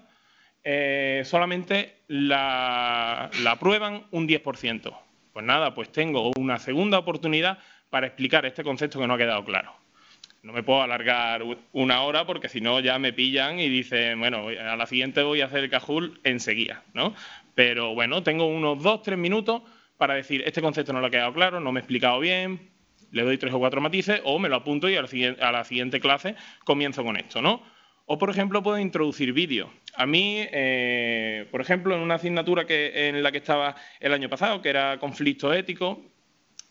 eh, 0.64 1.22
solamente 1.24 2.02
la, 2.08 3.30
la 3.42 3.50
aprueban 3.52 4.06
un 4.10 4.26
10%. 4.26 4.98
Pues 5.32 5.44
nada, 5.44 5.74
pues 5.74 5.92
tengo 5.92 6.32
una 6.36 6.58
segunda 6.58 6.98
oportunidad 6.98 7.58
para 7.90 8.06
explicar 8.06 8.46
este 8.46 8.64
concepto 8.64 8.98
que 8.98 9.06
no 9.06 9.14
ha 9.14 9.18
quedado 9.18 9.44
claro 9.44 9.87
no 10.48 10.54
me 10.54 10.62
puedo 10.62 10.80
alargar 10.80 11.42
una 11.72 12.02
hora 12.04 12.24
porque 12.24 12.48
si 12.48 12.62
no 12.62 12.80
ya 12.80 12.98
me 12.98 13.12
pillan 13.12 13.60
y 13.60 13.68
dicen, 13.68 14.18
bueno, 14.18 14.48
a 14.48 14.76
la 14.76 14.86
siguiente 14.86 15.22
voy 15.22 15.42
a 15.42 15.44
hacer 15.44 15.64
el 15.64 15.68
cajul 15.68 16.20
enseguida, 16.24 16.84
¿no? 16.94 17.14
Pero 17.54 17.94
bueno, 17.94 18.22
tengo 18.22 18.46
unos 18.46 18.82
dos, 18.82 19.02
tres 19.02 19.18
minutos 19.18 19.60
para 19.98 20.14
decir, 20.14 20.42
este 20.46 20.62
concepto 20.62 20.94
no 20.94 21.02
lo 21.02 21.08
ha 21.08 21.10
quedado 21.10 21.34
claro, 21.34 21.60
no 21.60 21.70
me 21.70 21.80
he 21.80 21.82
explicado 21.82 22.18
bien, 22.18 22.70
le 23.10 23.24
doy 23.24 23.36
tres 23.36 23.52
o 23.52 23.58
cuatro 23.58 23.82
matices 23.82 24.22
o 24.24 24.38
me 24.38 24.48
lo 24.48 24.56
apunto 24.56 24.88
y 24.88 24.96
a 24.96 25.02
la 25.02 25.64
siguiente, 25.64 26.00
clase 26.00 26.34
comienzo 26.64 27.04
con 27.04 27.18
esto, 27.18 27.42
¿no? 27.42 27.62
O, 28.06 28.16
por 28.16 28.30
ejemplo, 28.30 28.62
puedo 28.62 28.78
introducir 28.78 29.34
vídeos. 29.34 29.68
A 29.96 30.06
mí, 30.06 30.38
eh, 30.50 31.46
por 31.50 31.60
ejemplo, 31.60 31.94
en 31.94 32.00
una 32.00 32.14
asignatura 32.14 32.64
que, 32.64 33.08
en 33.08 33.22
la 33.22 33.30
que 33.30 33.38
estaba 33.38 33.76
el 34.00 34.14
año 34.14 34.30
pasado, 34.30 34.62
que 34.62 34.70
era 34.70 34.98
conflicto 34.98 35.52
ético, 35.52 36.02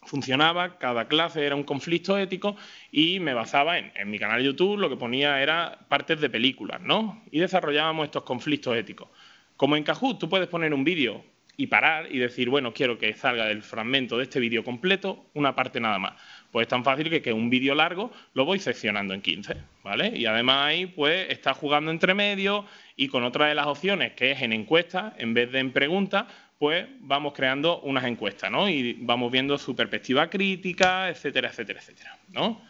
funcionaba, 0.08 0.78
cada 0.80 1.08
clase 1.08 1.46
era 1.46 1.56
un 1.56 1.64
conflicto 1.64 2.18
ético 2.18 2.56
y 2.92 3.20
me 3.20 3.34
basaba 3.34 3.78
en, 3.78 3.92
mi 4.10 4.18
canal 4.18 4.40
de 4.40 4.46
YouTube, 4.46 4.78
lo 4.78 4.90
que 4.90 4.96
ponía 4.96 5.42
era 5.42 5.80
partes 5.88 6.20
de 6.20 6.30
películas, 6.30 6.82
¿no? 6.82 7.24
Y 7.32 7.40
desarrollábamos 7.40 8.06
estos 8.06 8.24
conflictos 8.24 8.76
éticos. 8.76 9.10
Como 9.56 9.76
en 9.76 9.84
Kahoot, 9.84 10.20
tú 10.20 10.30
puedes 10.30 10.48
poner 10.48 10.74
un 10.74 10.84
vídeo 10.84 11.24
y 11.60 11.68
parar 11.68 12.08
y 12.12 12.20
decir, 12.20 12.50
bueno, 12.50 12.72
quiero 12.72 13.00
que 13.00 13.14
salga 13.16 13.46
del 13.46 13.64
fragmento 13.64 14.18
de 14.18 14.24
este 14.24 14.40
vídeo 14.40 14.64
completo 14.64 15.26
una 15.34 15.56
parte 15.56 15.80
nada 15.80 15.98
más. 15.98 16.14
Pues 16.52 16.66
es 16.66 16.70
tan 16.70 16.84
fácil 16.84 17.10
que, 17.10 17.22
que 17.22 17.34
un 17.34 17.50
vídeo 17.50 17.74
largo 17.74 18.12
lo 18.36 18.46
voy 18.46 18.60
seccionando 18.60 19.16
en 19.16 19.22
15, 19.22 19.56
¿vale? 19.84 20.16
Y 20.16 20.28
además 20.28 20.68
ahí, 20.68 20.86
pues, 20.86 21.30
está 21.30 21.56
jugando 21.56 21.90
entre 21.90 22.14
medio 22.14 22.66
y 22.96 23.08
con 23.08 23.24
otra 23.24 23.48
de 23.48 23.56
las 23.56 23.66
opciones, 23.66 24.14
que 24.14 24.32
es 24.32 24.42
en 24.44 24.54
encuesta, 24.54 25.16
en 25.18 25.34
vez 25.34 25.52
de 25.52 25.60
en 25.60 25.72
pregunta, 25.72 26.28
pues 26.58 26.88
vamos 27.00 27.34
creando 27.34 27.82
unas 27.82 28.06
encuestas, 28.06 28.52
¿no? 28.52 28.68
Y 28.68 28.94
vamos 29.02 29.32
viendo 29.32 29.58
su 29.58 29.76
perspectiva 29.76 30.30
crítica, 30.30 31.10
etcétera, 31.10 31.50
etcétera, 31.50 31.80
etcétera, 31.80 32.18
¿no? 32.30 32.62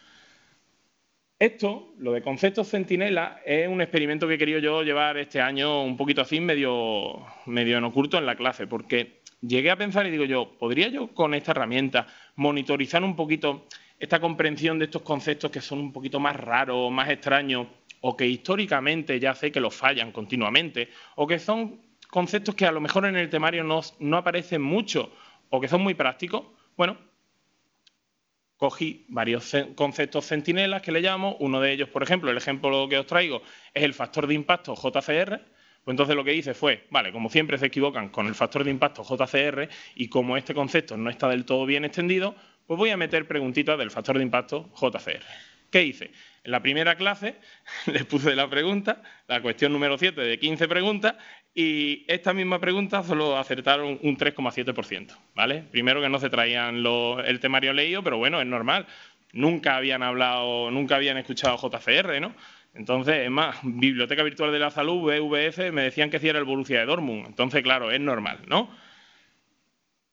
Esto, 1.38 1.94
lo 1.98 2.12
de 2.12 2.20
conceptos 2.20 2.68
centinela, 2.68 3.40
es 3.46 3.68
un 3.68 3.80
experimento 3.80 4.26
que 4.26 4.34
he 4.34 4.38
querido 4.38 4.58
yo 4.58 4.82
llevar 4.82 5.16
este 5.18 5.40
año 5.40 5.84
un 5.84 5.96
poquito 5.96 6.20
así, 6.20 6.40
medio, 6.40 7.24
medio 7.46 7.78
en 7.78 7.84
oculto 7.84 8.18
en 8.18 8.26
la 8.26 8.34
clase, 8.34 8.66
porque 8.66 9.20
llegué 9.40 9.70
a 9.70 9.76
pensar 9.76 10.04
y 10.06 10.10
digo 10.10 10.24
yo, 10.24 10.50
¿podría 10.58 10.88
yo 10.88 11.14
con 11.14 11.34
esta 11.34 11.52
herramienta 11.52 12.08
monitorizar 12.34 13.04
un 13.04 13.14
poquito 13.14 13.68
esta 14.00 14.20
comprensión 14.20 14.80
de 14.80 14.86
estos 14.86 15.02
conceptos 15.02 15.50
que 15.50 15.60
son 15.60 15.78
un 15.78 15.92
poquito 15.92 16.18
más 16.18 16.34
raros, 16.34 16.90
más 16.90 17.08
extraños, 17.08 17.68
o 18.00 18.16
que 18.16 18.26
históricamente 18.26 19.18
ya 19.20 19.34
sé 19.34 19.52
que 19.52 19.60
los 19.60 19.74
fallan 19.74 20.10
continuamente, 20.10 20.88
o 21.14 21.26
que 21.26 21.38
son 21.38 21.80
conceptos 22.08 22.54
que 22.54 22.66
a 22.66 22.72
lo 22.72 22.80
mejor 22.80 23.06
en 23.06 23.16
el 23.16 23.30
temario 23.30 23.64
no, 23.64 23.80
no 24.00 24.16
aparecen 24.16 24.62
mucho, 24.62 25.12
o 25.50 25.60
que 25.60 25.68
son 25.68 25.82
muy 25.82 25.94
prácticos? 25.94 26.44
Bueno, 26.76 26.98
cogí 28.58 29.06
varios 29.08 29.54
conceptos 29.74 30.26
centinelas 30.26 30.82
que 30.82 30.92
le 30.92 31.00
llamo. 31.00 31.36
Uno 31.40 31.60
de 31.60 31.72
ellos, 31.72 31.88
por 31.88 32.02
ejemplo, 32.02 32.30
el 32.30 32.36
ejemplo 32.36 32.88
que 32.88 32.98
os 32.98 33.06
traigo 33.06 33.42
es 33.72 33.84
el 33.84 33.94
factor 33.94 34.26
de 34.26 34.34
impacto 34.34 34.74
JCR. 34.74 35.40
Pues 35.84 35.94
entonces 35.94 36.16
lo 36.16 36.24
que 36.24 36.34
hice 36.34 36.52
fue, 36.52 36.86
vale, 36.90 37.12
como 37.12 37.30
siempre 37.30 37.56
se 37.56 37.66
equivocan 37.66 38.10
con 38.10 38.26
el 38.26 38.34
factor 38.34 38.62
de 38.62 38.70
impacto 38.70 39.02
JCR 39.02 39.68
y 39.94 40.08
como 40.08 40.36
este 40.36 40.52
concepto 40.52 40.98
no 40.98 41.08
está 41.08 41.28
del 41.28 41.46
todo 41.46 41.64
bien 41.64 41.84
extendido, 41.86 42.34
pues 42.66 42.76
voy 42.76 42.90
a 42.90 42.98
meter 42.98 43.26
preguntitas 43.26 43.78
del 43.78 43.90
factor 43.90 44.18
de 44.18 44.24
impacto 44.24 44.68
JCR. 44.74 45.24
¿Qué 45.70 45.84
hice? 45.84 46.10
En 46.44 46.50
la 46.50 46.60
primera 46.60 46.96
clase 46.96 47.36
les 47.86 48.04
puse 48.04 48.34
la 48.34 48.50
pregunta, 48.50 49.02
la 49.28 49.40
cuestión 49.40 49.72
número 49.72 49.96
7 49.96 50.20
de 50.20 50.38
15 50.38 50.68
preguntas, 50.68 51.14
y 51.54 52.04
esta 52.08 52.32
misma 52.32 52.60
pregunta 52.60 53.02
solo 53.02 53.36
acertaron 53.36 53.98
un 54.02 54.16
3,7%, 54.16 55.16
¿vale? 55.34 55.64
Primero 55.70 56.00
que 56.00 56.08
no 56.08 56.20
se 56.20 56.30
traían 56.30 56.84
el 57.24 57.40
temario 57.40 57.72
leído, 57.72 58.02
pero 58.02 58.18
bueno, 58.18 58.40
es 58.40 58.46
normal. 58.46 58.86
Nunca 59.32 59.76
habían 59.76 60.02
hablado, 60.02 60.70
nunca 60.70 60.96
habían 60.96 61.18
escuchado 61.18 61.56
JCR, 61.56 62.20
¿no? 62.20 62.34
Entonces, 62.74 63.24
es 63.24 63.30
más, 63.30 63.56
Biblioteca 63.62 64.22
Virtual 64.22 64.52
de 64.52 64.58
la 64.58 64.70
Salud, 64.70 65.02
BVF, 65.02 65.72
me 65.72 65.82
decían 65.82 66.10
que 66.10 66.20
sí 66.20 66.28
el 66.28 66.44
Borussia 66.44 66.78
de 66.78 66.86
Dortmund. 66.86 67.26
Entonces, 67.26 67.62
claro, 67.62 67.90
es 67.90 68.00
normal, 68.00 68.40
¿no? 68.46 68.70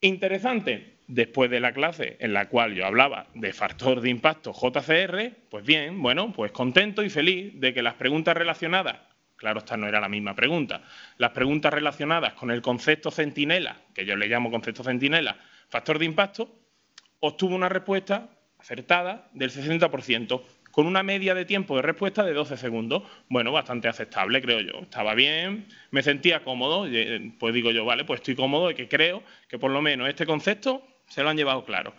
Interesante, 0.01 0.95
después 1.07 1.51
de 1.51 1.59
la 1.59 1.73
clase 1.73 2.17
en 2.19 2.33
la 2.33 2.49
cual 2.49 2.73
yo 2.73 2.85
hablaba 2.85 3.27
de 3.35 3.53
factor 3.53 4.01
de 4.01 4.09
impacto 4.09 4.51
JCR, 4.51 5.31
pues 5.49 5.63
bien, 5.63 6.01
bueno, 6.01 6.33
pues 6.33 6.51
contento 6.51 7.03
y 7.03 7.09
feliz 7.09 7.59
de 7.59 7.73
que 7.73 7.83
las 7.83 7.93
preguntas 7.93 8.35
relacionadas 8.35 8.97
Claro, 9.35 9.59
esta 9.59 9.77
no 9.77 9.87
era 9.87 9.99
la 9.99 10.09
misma 10.09 10.35
pregunta. 10.35 10.81
Las 11.17 11.31
preguntas 11.31 11.73
relacionadas 11.73 12.33
con 12.33 12.51
el 12.51 12.61
concepto 12.61 13.11
centinela, 13.11 13.77
que 13.93 14.05
yo 14.05 14.15
le 14.15 14.27
llamo 14.27 14.49
concepto 14.49 14.83
centinela, 14.83 15.37
factor 15.69 15.99
de 15.99 16.05
impacto, 16.05 16.49
obtuvo 17.19 17.55
una 17.55 17.69
respuesta 17.69 18.29
acertada 18.57 19.29
del 19.33 19.51
60%, 19.51 20.41
con 20.71 20.87
una 20.87 21.03
media 21.03 21.33
de 21.33 21.45
tiempo 21.45 21.75
de 21.75 21.81
respuesta 21.81 22.23
de 22.23 22.33
12 22.33 22.57
segundos. 22.57 23.03
Bueno, 23.29 23.51
bastante 23.51 23.87
aceptable, 23.87 24.41
creo 24.41 24.59
yo. 24.59 24.79
Estaba 24.81 25.15
bien, 25.15 25.67
me 25.91 26.03
sentía 26.03 26.43
cómodo, 26.43 26.85
pues 27.39 27.53
digo 27.53 27.71
yo, 27.71 27.85
vale, 27.85 28.03
pues 28.03 28.19
estoy 28.19 28.35
cómodo 28.35 28.71
y 28.71 28.75
que 28.75 28.87
creo 28.87 29.23
que 29.47 29.57
por 29.57 29.71
lo 29.71 29.81
menos 29.81 30.09
este 30.09 30.25
concepto 30.25 30.85
se 31.07 31.23
lo 31.23 31.29
han 31.29 31.37
llevado 31.37 31.63
claro. 31.63 31.93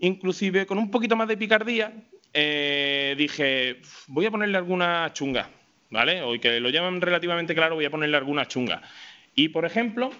Inclusive 0.00 0.66
con 0.66 0.78
un 0.78 0.90
poquito 0.90 1.16
más 1.16 1.28
de 1.28 1.36
picardía, 1.36 1.92
eh, 2.32 3.14
dije, 3.16 3.80
voy 4.06 4.26
a 4.26 4.30
ponerle 4.30 4.56
alguna 4.58 5.10
chunga, 5.12 5.50
¿vale? 5.96 6.20
O 6.20 6.38
que 6.38 6.60
lo 6.60 6.68
llaman 6.68 7.00
relativamente 7.00 7.54
claro, 7.54 7.74
voy 7.74 7.86
a 7.86 7.90
ponerle 7.90 8.18
alguna 8.18 8.46
chunga. 8.46 8.82
Y, 9.34 9.48
por 9.48 9.64
ejemplo, 9.64 10.10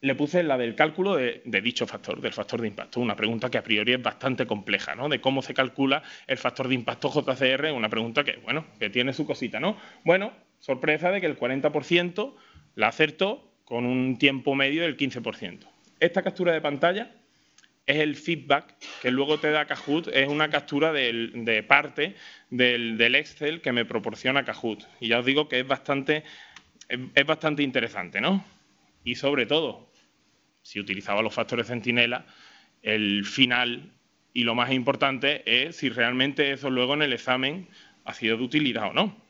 le 0.00 0.16
puse 0.16 0.42
la 0.42 0.58
del 0.58 0.74
cálculo 0.74 1.14
de, 1.14 1.42
dicho 1.62 1.86
factor, 1.86 2.20
del 2.20 2.32
factor 2.32 2.60
de 2.60 2.66
impacto. 2.66 2.98
Una 3.00 3.14
pregunta 3.14 3.48
que 3.50 3.58
a 3.58 3.62
priori 3.62 3.92
es 3.92 4.02
bastante 4.02 4.46
compleja, 4.46 4.96
¿no? 4.96 5.08
De 5.08 5.20
cómo 5.20 5.42
se 5.42 5.54
calcula 5.54 6.02
el 6.26 6.38
factor 6.38 6.66
de 6.66 6.74
impacto 6.74 7.08
JCR, 7.08 7.70
una 7.72 7.88
pregunta 7.88 8.24
que, 8.24 8.38
bueno, 8.38 8.66
que 8.80 8.90
tiene 8.90 9.12
su 9.12 9.24
cosita, 9.26 9.60
¿no? 9.60 9.76
Bueno, 10.04 10.32
sorpresa 10.58 11.12
de 11.12 11.20
que 11.20 11.28
el 11.28 11.38
40% 11.38 12.34
la 12.74 12.88
acertó 12.88 13.54
con 13.64 13.86
un 13.86 14.18
tiempo 14.18 14.56
medio 14.56 14.82
del 14.82 14.96
15%. 14.96 15.68
Esta 16.00 16.22
captura 16.22 16.52
de 16.52 16.60
pantalla 16.60 17.12
es 17.90 17.96
el 17.96 18.16
feedback 18.16 18.76
que 19.02 19.10
luego 19.10 19.38
te 19.38 19.50
da 19.50 19.66
Kahoot, 19.66 20.08
es 20.08 20.28
una 20.28 20.48
captura 20.48 20.92
de 20.92 21.64
parte 21.66 22.14
del, 22.50 23.14
Excel 23.14 23.60
que 23.60 23.72
me 23.72 23.84
proporciona 23.84 24.44
Kahoot. 24.44 24.84
Y 25.00 25.08
ya 25.08 25.18
os 25.18 25.26
digo 25.26 25.48
que 25.48 25.60
es 25.60 25.66
bastante, 25.66 26.24
es 26.88 27.26
bastante 27.26 27.62
interesante, 27.62 28.20
¿no? 28.20 28.44
Y 29.04 29.14
sobre 29.16 29.46
todo, 29.46 29.90
si 30.62 30.80
utilizaba 30.80 31.22
los 31.22 31.34
factores 31.34 31.66
centinela, 31.66 32.26
el 32.82 33.24
final 33.24 33.92
y 34.32 34.44
lo 34.44 34.54
más 34.54 34.70
importante 34.72 35.42
es 35.44 35.76
si 35.76 35.88
realmente 35.88 36.52
eso 36.52 36.70
luego 36.70 36.94
en 36.94 37.02
el 37.02 37.12
examen 37.12 37.68
ha 38.04 38.14
sido 38.14 38.36
de 38.36 38.44
utilidad 38.44 38.90
o 38.90 38.92
no 38.92 39.29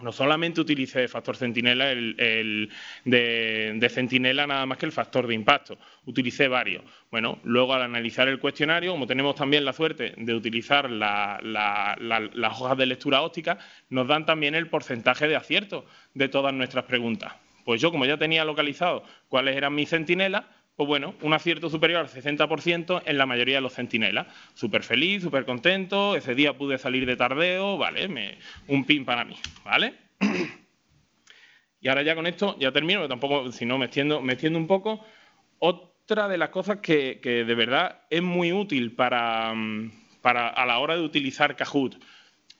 no 0.00 0.12
solamente 0.12 0.60
utilicé 0.60 1.02
el 1.02 1.08
factor 1.08 1.36
centinela 1.36 1.90
el, 1.90 2.70
de, 3.04 3.90
centinela 3.90 4.46
nada 4.46 4.66
más 4.66 4.78
que 4.78 4.86
el 4.86 4.92
factor 4.92 5.26
de 5.26 5.34
impacto, 5.34 5.78
utilicé 6.04 6.48
varios. 6.48 6.82
Bueno, 7.10 7.38
luego 7.44 7.74
al 7.74 7.82
analizar 7.82 8.28
el 8.28 8.38
cuestionario, 8.38 8.92
como 8.92 9.06
tenemos 9.06 9.34
también 9.34 9.64
la 9.64 9.72
suerte 9.72 10.14
de 10.16 10.34
utilizar 10.34 10.90
las 10.90 12.60
hojas 12.60 12.78
de 12.78 12.86
lectura 12.86 13.22
óptica, 13.22 13.58
nos 13.90 14.08
dan 14.08 14.26
también 14.26 14.54
el 14.54 14.68
porcentaje 14.68 15.28
de 15.28 15.36
acierto 15.36 15.86
de 16.14 16.28
todas 16.28 16.52
nuestras 16.52 16.84
preguntas. 16.84 17.32
Pues 17.64 17.80
yo, 17.80 17.90
como 17.90 18.04
ya 18.04 18.18
tenía 18.18 18.44
localizado 18.44 19.04
cuáles 19.28 19.56
eran 19.56 19.74
mis 19.74 19.88
centinelas, 19.88 20.44
pues 20.76 20.88
bueno, 20.88 21.14
un 21.22 21.32
acierto 21.32 21.70
superior 21.70 22.00
al 22.00 22.08
60% 22.08 23.02
en 23.04 23.18
la 23.18 23.26
mayoría 23.26 23.56
de 23.56 23.60
los 23.60 23.74
centinelas. 23.74 24.26
Súper 24.54 24.82
feliz, 24.82 25.22
súper 25.22 25.44
contento, 25.44 26.16
ese 26.16 26.34
día 26.34 26.56
pude 26.56 26.78
salir 26.78 27.06
de 27.06 27.16
tardeo, 27.16 27.78
vale, 27.78 28.38
un 28.66 28.84
pin 28.84 29.04
para 29.04 29.24
mí, 29.24 29.36
¿vale? 29.64 29.94
y 31.80 31.88
ahora 31.88 32.02
ya 32.02 32.14
con 32.14 32.26
esto 32.26 32.56
ya 32.58 32.72
termino, 32.72 33.06
tampoco, 33.06 33.52
si 33.52 33.66
no 33.66 33.78
me 33.78 33.86
extiendo, 33.86 34.20
me 34.20 34.36
un 34.42 34.66
poco. 34.66 35.04
Otra 35.60 36.28
de 36.28 36.38
las 36.38 36.48
cosas 36.48 36.78
que, 36.78 37.20
de 37.22 37.54
verdad 37.54 38.02
es 38.10 38.22
muy 38.22 38.52
útil 38.52 38.92
para, 38.96 39.54
para 40.22 40.48
a 40.48 40.66
la 40.66 40.78
hora 40.78 40.96
de 40.96 41.02
utilizar 41.02 41.54
Kahoot. 41.54 42.02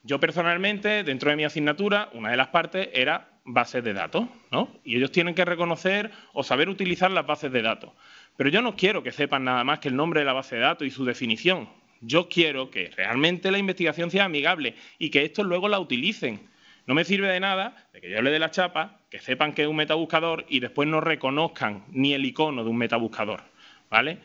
Yo 0.04 0.20
personalmente, 0.20 1.02
dentro 1.02 1.30
de 1.30 1.36
mi 1.36 1.44
asignatura, 1.44 2.10
una 2.12 2.30
de 2.30 2.36
las 2.36 2.48
partes 2.48 2.90
era 2.92 3.33
bases 3.44 3.84
de 3.84 3.92
datos, 3.92 4.26
¿no? 4.50 4.68
Y 4.84 4.96
ellos 4.96 5.12
tienen 5.12 5.34
que 5.34 5.44
reconocer 5.44 6.10
o 6.32 6.42
saber 6.42 6.68
utilizar 6.68 7.10
las 7.10 7.26
bases 7.26 7.52
de 7.52 7.62
datos. 7.62 7.90
Pero 8.36 8.50
yo 8.50 8.62
no 8.62 8.74
quiero 8.74 9.02
que 9.02 9.12
sepan 9.12 9.44
nada 9.44 9.62
más 9.64 9.78
que 9.78 9.88
el 9.88 9.96
nombre 9.96 10.20
de 10.20 10.26
la 10.26 10.32
base 10.32 10.56
de 10.56 10.62
datos 10.62 10.86
y 10.86 10.90
su 10.90 11.04
definición. 11.04 11.68
Yo 12.00 12.28
quiero 12.28 12.70
que 12.70 12.90
realmente 12.90 13.50
la 13.50 13.58
investigación 13.58 14.10
sea 14.10 14.24
amigable 14.24 14.74
y 14.98 15.10
que 15.10 15.24
estos 15.24 15.46
luego 15.46 15.68
la 15.68 15.78
utilicen. 15.78 16.48
No 16.86 16.94
me 16.94 17.04
sirve 17.04 17.28
de 17.28 17.40
nada 17.40 17.88
de 17.92 18.00
que 18.00 18.10
yo 18.10 18.18
hable 18.18 18.30
de 18.30 18.38
la 18.38 18.50
chapa, 18.50 19.00
que 19.10 19.18
sepan 19.18 19.52
que 19.52 19.62
es 19.62 19.68
un 19.68 19.76
metabuscador 19.76 20.44
y 20.48 20.60
después 20.60 20.88
no 20.88 21.00
reconozcan 21.00 21.84
ni 21.90 22.12
el 22.12 22.24
icono 22.24 22.64
de 22.64 22.70
un 22.70 22.76
metabuscador, 22.76 23.42
¿vale? 23.88 24.18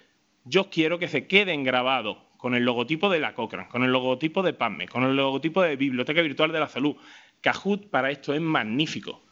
Yo 0.43 0.69
quiero 0.69 0.99
que 0.99 1.07
se 1.07 1.27
queden 1.27 1.63
grabados 1.63 2.17
con 2.37 2.55
el 2.55 2.63
logotipo 2.63 3.09
de 3.09 3.19
la 3.19 3.33
Cochrane, 3.33 3.69
con 3.69 3.83
el 3.83 3.91
logotipo 3.91 4.43
de 4.43 4.53
PAME, 4.53 4.87
con 4.87 5.03
el 5.03 5.15
logotipo 5.15 5.61
de 5.61 5.75
Biblioteca 5.75 6.21
Virtual 6.21 6.51
de 6.51 6.59
la 6.59 6.67
Salud, 6.67 6.95
Kahoot 7.41 7.89
para 7.89 8.11
esto 8.11 8.33
es 8.33 8.41
magnífico. 8.41 9.23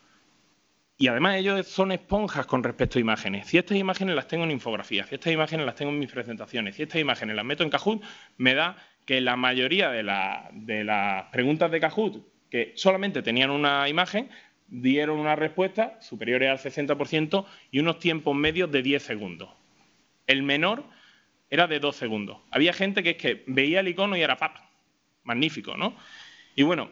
Y 1.00 1.08
además 1.08 1.36
ellos 1.36 1.68
son 1.68 1.92
esponjas 1.92 2.48
con 2.48 2.64
respecto 2.64 2.98
a 2.98 3.02
imágenes. 3.02 3.48
Si 3.48 3.58
estas 3.58 3.78
imágenes 3.78 4.16
las 4.16 4.28
tengo 4.28 4.46
en 4.46 4.52
infografía, 4.52 5.06
si 5.06 5.16
estas 5.16 5.32
imágenes 5.32 5.66
las 5.66 5.76
tengo 5.76 5.92
en 5.92 6.00
mis 6.00 6.12
presentaciones, 6.12 6.76
si 6.76 6.84
estas 6.84 7.00
imágenes 7.00 7.36
las 7.36 7.46
meto 7.46 7.64
en 7.64 7.70
Kahoot, 7.70 8.02
me 8.38 8.56
da 8.56 8.78
que 9.06 9.22
la 9.22 9.36
mayoría 9.36 9.92
de, 9.92 10.04
las 10.04 11.24
preguntas 11.32 11.70
de 11.70 11.80
Kahoot, 11.80 12.28
que 12.50 12.74
solamente 12.76 13.22
tenían 13.22 13.52
una 13.52 13.88
imagen, 13.88 14.30
dieron 14.68 15.20
una 15.20 15.36
respuesta 15.36 16.02
superior 16.02 16.44
al 16.44 16.58
60% 16.58 17.46
y 17.72 17.80
unos 17.80 18.00
tiempos 18.00 18.36
medios 18.36 18.72
de 18.72 18.82
10 18.82 19.04
segundos. 19.04 19.50
El 20.26 20.42
menor 20.42 20.84
era 21.50 21.68
de 21.68 21.80
2 21.80 21.96
segundos. 21.96 22.40
Había 22.50 22.74
gente 22.74 23.04
que 23.04 23.12
es 23.12 23.18
que 23.18 23.44
veía 23.48 23.82
el 23.82 23.88
icono 23.88 24.18
y 24.18 24.22
era 24.22 24.36
¡pap! 24.36 24.58
Magnífico, 25.24 25.78
¿no? 25.78 25.96
Y 26.56 26.64
bueno, 26.64 26.90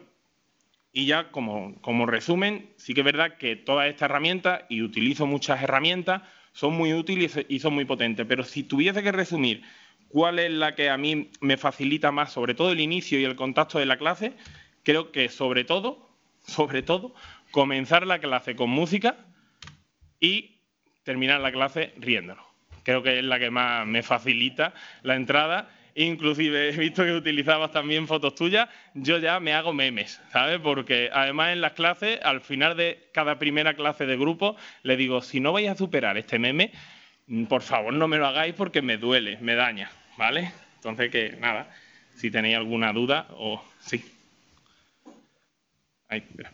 y 0.96 1.04
ya 1.04 1.30
como, 1.30 2.06
resumen, 2.06 2.70
sí 2.78 2.94
que 2.94 3.02
es 3.02 3.04
verdad 3.04 3.36
que 3.36 3.54
todas 3.54 3.86
estas 3.88 4.08
herramientas, 4.08 4.62
y 4.70 4.80
utilizo 4.80 5.26
muchas 5.26 5.62
herramientas, 5.62 6.22
son 6.52 6.72
muy 6.72 6.94
útiles 6.94 7.38
y 7.50 7.58
son 7.58 7.74
muy 7.74 7.84
potentes. 7.84 8.24
Pero 8.26 8.44
si 8.44 8.62
tuviese 8.62 9.02
que 9.02 9.12
resumir 9.12 9.62
cuál 10.08 10.38
es 10.38 10.50
la 10.50 10.74
que 10.74 10.88
a 10.88 10.96
mí 10.96 11.30
me 11.42 11.58
facilita 11.58 12.12
más, 12.12 12.32
sobre 12.32 12.54
todo 12.54 12.72
el 12.72 12.80
inicio 12.80 13.20
y 13.20 13.24
el 13.24 13.36
contacto 13.36 13.78
de 13.78 13.84
la 13.84 13.98
clase, 13.98 14.32
creo 14.84 15.12
que 15.12 15.28
sobre 15.28 15.64
todo, 15.64 16.08
sobre 16.40 16.80
todo, 16.80 17.14
comenzar 17.50 18.06
la 18.06 18.18
clase 18.18 18.56
con 18.56 18.70
música 18.70 19.18
y 20.18 20.62
terminar 21.02 21.42
la 21.42 21.52
clase 21.52 21.92
riéndonos. 21.98 22.46
Creo 22.84 23.02
que 23.02 23.18
es 23.18 23.24
la 23.26 23.38
que 23.38 23.50
más 23.50 23.86
me 23.86 24.02
facilita 24.02 24.72
la 25.02 25.14
entrada 25.14 25.68
inclusive 25.96 26.68
he 26.68 26.76
visto 26.76 27.04
que 27.04 27.12
utilizabas 27.12 27.72
también 27.72 28.06
fotos 28.06 28.34
tuyas, 28.34 28.68
yo 28.94 29.18
ya 29.18 29.40
me 29.40 29.54
hago 29.54 29.72
memes, 29.72 30.20
¿sabes? 30.30 30.60
Porque 30.60 31.10
además 31.12 31.52
en 31.52 31.62
las 31.62 31.72
clases, 31.72 32.20
al 32.22 32.42
final 32.42 32.76
de 32.76 33.08
cada 33.12 33.38
primera 33.38 33.74
clase 33.74 34.06
de 34.06 34.16
grupo, 34.16 34.56
le 34.82 34.96
digo, 34.96 35.22
si 35.22 35.40
no 35.40 35.52
vais 35.52 35.68
a 35.68 35.76
superar 35.76 36.18
este 36.18 36.38
meme, 36.38 36.70
por 37.48 37.62
favor 37.62 37.94
no 37.94 38.08
me 38.08 38.18
lo 38.18 38.26
hagáis 38.26 38.54
porque 38.54 38.82
me 38.82 38.98
duele, 38.98 39.38
me 39.40 39.54
daña, 39.54 39.90
¿vale? 40.18 40.52
Entonces 40.76 41.10
que 41.10 41.36
nada, 41.40 41.74
si 42.14 42.30
tenéis 42.30 42.56
alguna 42.56 42.92
duda 42.92 43.28
o 43.30 43.62
sí. 43.80 44.04
Ahí, 46.08 46.18
espera. 46.18 46.52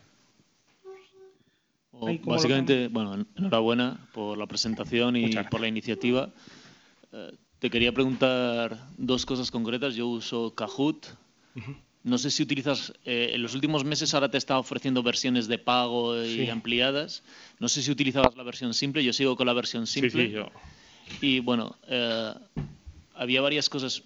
O 1.90 2.06
Ay, 2.06 2.18
¿cómo 2.18 2.30
lo 2.30 2.36
básicamente, 2.36 2.88
bueno, 2.88 3.26
enhorabuena 3.36 4.08
por 4.14 4.38
la 4.38 4.46
presentación 4.46 5.16
y 5.16 5.34
por 5.50 5.60
la 5.60 5.68
iniciativa. 5.68 6.30
Eh, 7.12 7.32
te 7.62 7.70
quería 7.70 7.92
preguntar 7.94 8.88
dos 8.98 9.24
cosas 9.24 9.52
concretas. 9.52 9.94
Yo 9.94 10.08
uso 10.08 10.52
Kahoot. 10.52 11.06
No 12.02 12.18
sé 12.18 12.32
si 12.32 12.42
utilizas, 12.42 12.92
eh, 13.04 13.30
en 13.34 13.40
los 13.40 13.54
últimos 13.54 13.84
meses 13.84 14.12
ahora 14.14 14.28
te 14.28 14.36
está 14.36 14.58
ofreciendo 14.58 15.04
versiones 15.04 15.46
de 15.46 15.58
pago 15.58 16.20
y 16.20 16.28
Sí. 16.46 16.48
ampliadas. 16.50 17.22
No 17.60 17.68
sé 17.68 17.80
si 17.80 17.92
utilizabas 17.92 18.34
la 18.36 18.42
versión 18.42 18.74
simple, 18.74 19.04
yo 19.04 19.12
sigo 19.12 19.36
con 19.36 19.46
la 19.46 19.52
versión 19.52 19.86
Sí, 19.86 20.00
simple. 20.00 20.26
sí, 20.26 20.32
yo. 20.32 20.48
Y 21.20 21.38
bueno, 21.38 21.76
eh, 21.86 22.34
había 23.14 23.40
varias 23.40 23.68
cosas. 23.68 24.02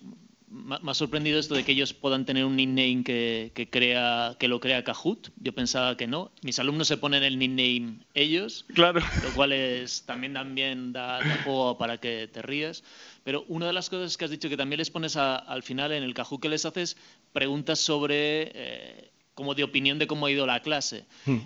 Me 0.65 0.91
ha 0.91 0.95
sorprendido 0.95 1.39
esto 1.39 1.55
de 1.55 1.65
que 1.65 1.73
ellos 1.73 1.93
puedan 1.93 2.25
tener 2.25 2.45
un 2.45 2.57
nickname 2.57 3.05
que, 3.05 3.53
que, 3.55 3.69
crea, 3.69 4.37
que 4.39 4.49
lo 4.49 4.59
crea 4.59 4.83
Kahoot. 4.85 5.31
Yo 5.39 5.53
pensaba 5.55 5.97
que 5.97 6.07
no. 6.07 6.33
Mis 6.43 6.59
alumnos 6.59 6.89
se 6.89 6.97
ponen 6.97 7.23
el 7.23 7.39
nickname 7.39 7.99
ellos, 8.15 8.65
Claro. 8.75 9.01
lo 9.23 9.33
cual 9.35 9.53
es, 9.53 10.03
también, 10.07 10.33
también 10.35 10.93
da, 10.93 11.19
da 11.21 11.43
juego 11.45 11.77
para 11.79 11.99
que 11.99 12.29
te 12.33 12.41
rías. 12.43 12.83
Pero 13.23 13.45
una 13.49 13.67
de 13.67 13.73
las 13.75 13.91
cosas 13.91 14.17
que 14.17 14.25
has 14.25 14.31
dicho 14.31 14.49
que 14.49 14.57
también 14.57 14.79
les 14.79 14.91
pones 14.91 15.17
a- 15.17 15.37
al 15.37 15.63
final 15.63 15.93
en 15.93 16.03
el 16.03 16.15
Kahoot 16.15 16.41
que 16.41 16.49
les 16.49 16.65
haces 16.65 16.97
preguntas 17.33 17.79
sobre, 17.79 18.51
eh, 18.55 19.11
como 19.35 19.55
de 19.55 19.63
opinión 19.65 19.99
de 19.99 20.07
cómo 20.07 20.27
ha 20.27 20.31
ido 20.31 20.47
la 20.47 20.61
clase. 20.63 21.05
Hmm. 21.27 21.39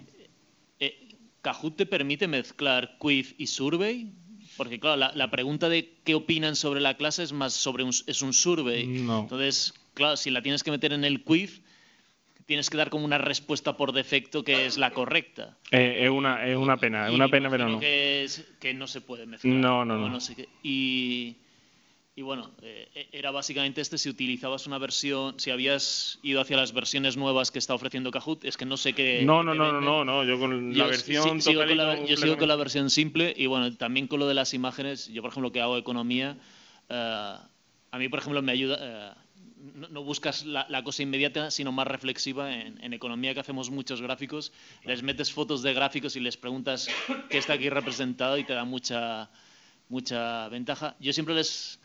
Eh, 0.79 1.17
¿Kahoot 1.43 1.77
te 1.77 1.87
permite 1.87 2.29
mezclar 2.29 2.97
quiz 2.99 3.35
y 3.39 3.47
survey? 3.49 4.13
Porque, 4.61 4.79
claro, 4.79 4.99
la, 4.99 5.11
la 5.15 5.31
pregunta 5.31 5.71
de 5.71 5.95
qué 6.05 6.15
opinan 6.15 6.55
sobre 6.55 6.83
la 6.83 6.93
clase 6.99 7.23
es 7.23 7.33
más 7.33 7.55
sobre 7.55 7.83
un, 7.83 7.93
es 8.07 8.21
un 8.21 8.35
survey. 8.35 8.87
No. 8.87 9.21
Entonces, 9.21 9.73
claro, 9.95 10.19
si 10.19 10.29
la 10.31 10.43
tienes 10.43 10.63
que 10.63 10.71
meter 10.71 10.93
en 10.93 11.03
el 11.03 11.25
quiz, 11.25 11.63
tienes 12.45 12.69
que 12.69 12.77
dar 12.77 12.91
como 12.91 13.07
una 13.07 13.17
respuesta 13.17 13.79
por 13.79 13.93
defecto 13.93 14.45
que 14.45 14.67
es 14.67 14.77
la 14.77 14.91
correcta. 14.91 15.57
Eh, 15.71 16.01
es, 16.03 16.11
una, 16.11 16.47
es 16.47 16.59
una 16.59 16.77
pena, 16.77 17.09
es 17.09 17.15
una 17.15 17.29
pena, 17.29 17.49
pero 17.49 17.71
no. 17.71 17.81
Que, 17.81 18.23
es- 18.25 18.47
que 18.61 18.75
no 18.75 18.87
se 18.87 19.01
puede 19.01 19.25
mezclar. 19.25 19.55
No, 19.55 19.87
no, 19.87 19.97
no. 20.11 20.21
sé 20.21 20.35
qué. 20.37 20.47
Y, 20.63 21.37
y 22.21 22.23
bueno, 22.23 22.51
eh, 22.61 23.09
era 23.13 23.31
básicamente 23.31 23.81
este, 23.81 23.97
si 23.97 24.11
utilizabas 24.11 24.67
una 24.67 24.77
versión, 24.77 25.41
si 25.41 25.51
habías 25.51 26.19
ido 26.23 26.43
hacia 26.43 26.59
las 26.59 26.75
versiones 26.75 27.17
nuevas 27.17 27.51
que 27.51 27.59
está 27.59 27.73
ofreciendo 27.73 28.11
Kahoot, 28.11 28.45
es 28.45 28.59
que 28.59 28.67
no 28.67 28.77
sé 28.77 28.93
qué... 28.93 29.23
No, 29.25 29.43
no, 29.43 29.55
no, 29.55 29.73
no, 29.73 29.81
no, 29.81 30.05
no, 30.05 30.25
yo 30.25 30.39
con 30.39 30.69
la 30.71 30.85
Yo 30.85 30.87
versión 30.91 31.41
si- 31.41 31.49
sigo 31.49 31.65
con 31.65 31.75
la, 31.79 32.05
yo 32.05 32.19
sigo 32.19 32.37
con 32.37 32.47
la 32.49 32.57
versión 32.57 32.91
simple 32.91 33.33
y 33.35 33.47
bueno, 33.47 33.75
también 33.75 34.07
con 34.07 34.21
lo 34.21 34.29
de 34.29 34.35
las 34.35 34.53
imágenes, 34.53 35.09
yo 35.09 35.23
por 35.23 35.31
ejemplo 35.31 35.51
que 35.51 35.63
hago 35.63 35.79
economía, 35.79 36.37
eh, 36.91 37.37
a 37.93 37.99
mí 37.99 38.09
por 38.11 38.19
ejemplo 38.19 38.43
me 38.43 38.53
ayuda, 38.53 38.77
eh, 38.83 39.15
no, 39.77 39.89
no 39.89 40.03
buscas 40.05 40.45
la, 40.45 40.67
la 40.69 40.85
cosa 40.85 41.03
inmediata, 41.03 41.51
sino 41.51 41.73
más 41.73 41.87
reflexiva. 41.87 42.53
En, 42.55 42.85
en 42.85 42.93
economía 42.93 43.33
que 43.33 43.41
hacemos 43.41 43.71
muchos 43.71 44.03
gráficos, 44.03 44.53
les 44.85 45.03
metes 45.03 45.33
fotos 45.33 45.63
de 45.63 45.73
gráficos 45.73 46.17
y 46.17 46.21
les 46.21 46.37
preguntas 46.37 46.87
qué 47.31 47.39
está 47.39 47.55
aquí 47.55 47.71
representado 47.71 48.37
y 48.37 48.45
te 48.45 48.53
da 48.53 48.65
mucha, 48.67 49.31
mucha 49.89 50.51
ventaja. 50.51 50.97
Yo 51.01 51.15
siempre 51.15 51.35
les... 51.35 51.81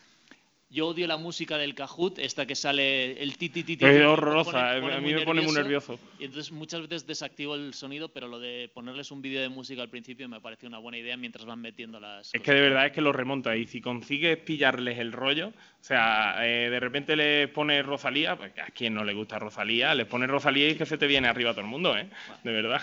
Yo 0.76 0.88
odio 0.88 1.08
la 1.08 1.16
música 1.16 1.58
del 1.58 1.74
Kahoot, 1.74 2.20
esta 2.20 2.46
que 2.46 2.54
sale 2.54 3.14
el 3.24 3.38
ti 3.38 3.48
ti 3.48 3.64
ti 3.64 3.78
ti, 3.78 3.86
Es 3.86 4.06
horrorosa, 4.06 4.72
a 4.72 5.00
mí 5.00 5.14
me 5.14 5.22
pone 5.22 5.42
muy 5.42 5.54
nervioso. 5.54 5.98
y 6.20 6.26
entonces 6.26 6.52
muchas 6.52 6.82
veces 6.82 7.08
desactivo 7.08 7.56
el 7.56 7.74
sonido, 7.74 8.10
pero 8.10 8.28
lo 8.28 8.42
de 8.42 8.70
ponerles 8.74 9.10
un 9.10 9.22
vídeo 9.22 9.40
de 9.40 9.48
música 9.48 9.82
al 9.82 9.90
principio 9.90 10.28
me 10.28 10.42
parece 10.42 10.68
una 10.68 10.78
buena 10.80 10.98
idea 10.98 11.16
mientras 11.16 11.46
van 11.46 11.62
metiendo 11.62 12.02
las. 12.02 12.36
Es 12.36 12.42
que 12.42 12.52
de 12.52 12.60
verdad 12.60 12.88
es 12.88 12.92
que 12.92 13.00
lo 13.00 13.14
remonta 13.14 13.56
y 13.56 13.68
si 13.68 13.80
consigues 13.80 14.38
pillarles 14.40 15.00
el 15.00 15.14
rollo, 15.14 15.48
o 15.48 15.84
sea, 15.84 16.46
eh, 16.46 16.70
de 16.70 16.80
repente 16.82 17.16
les 17.16 17.48
pones 17.48 17.86
Rosalía, 17.86 18.36
pues 18.36 18.52
a 18.60 18.66
quien 18.66 18.96
no 18.96 19.06
le 19.06 19.14
gusta 19.14 19.40
Rosalía, 19.40 19.96
les 19.96 20.08
pones 20.08 20.30
Rosalía 20.30 20.68
y 20.68 20.72
es 20.72 20.78
que 20.78 20.86
se 20.86 20.98
te 20.98 21.08
viene 21.08 21.30
arriba 21.30 21.52
todo 21.52 21.62
el 21.62 21.68
mundo, 21.68 21.98
¿eh? 21.98 22.10
De 22.44 22.52
verdad. 22.52 22.82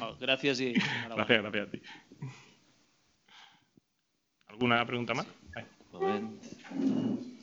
Wow, 0.00 0.16
gracias 0.18 0.60
y. 0.60 0.72
Gracias, 1.14 1.42
gracias 1.42 1.68
a 1.68 1.70
ti. 1.70 1.82
¿Alguna 4.46 4.86
pregunta 4.86 5.12
más? 5.12 5.26
Moment. 5.94 7.33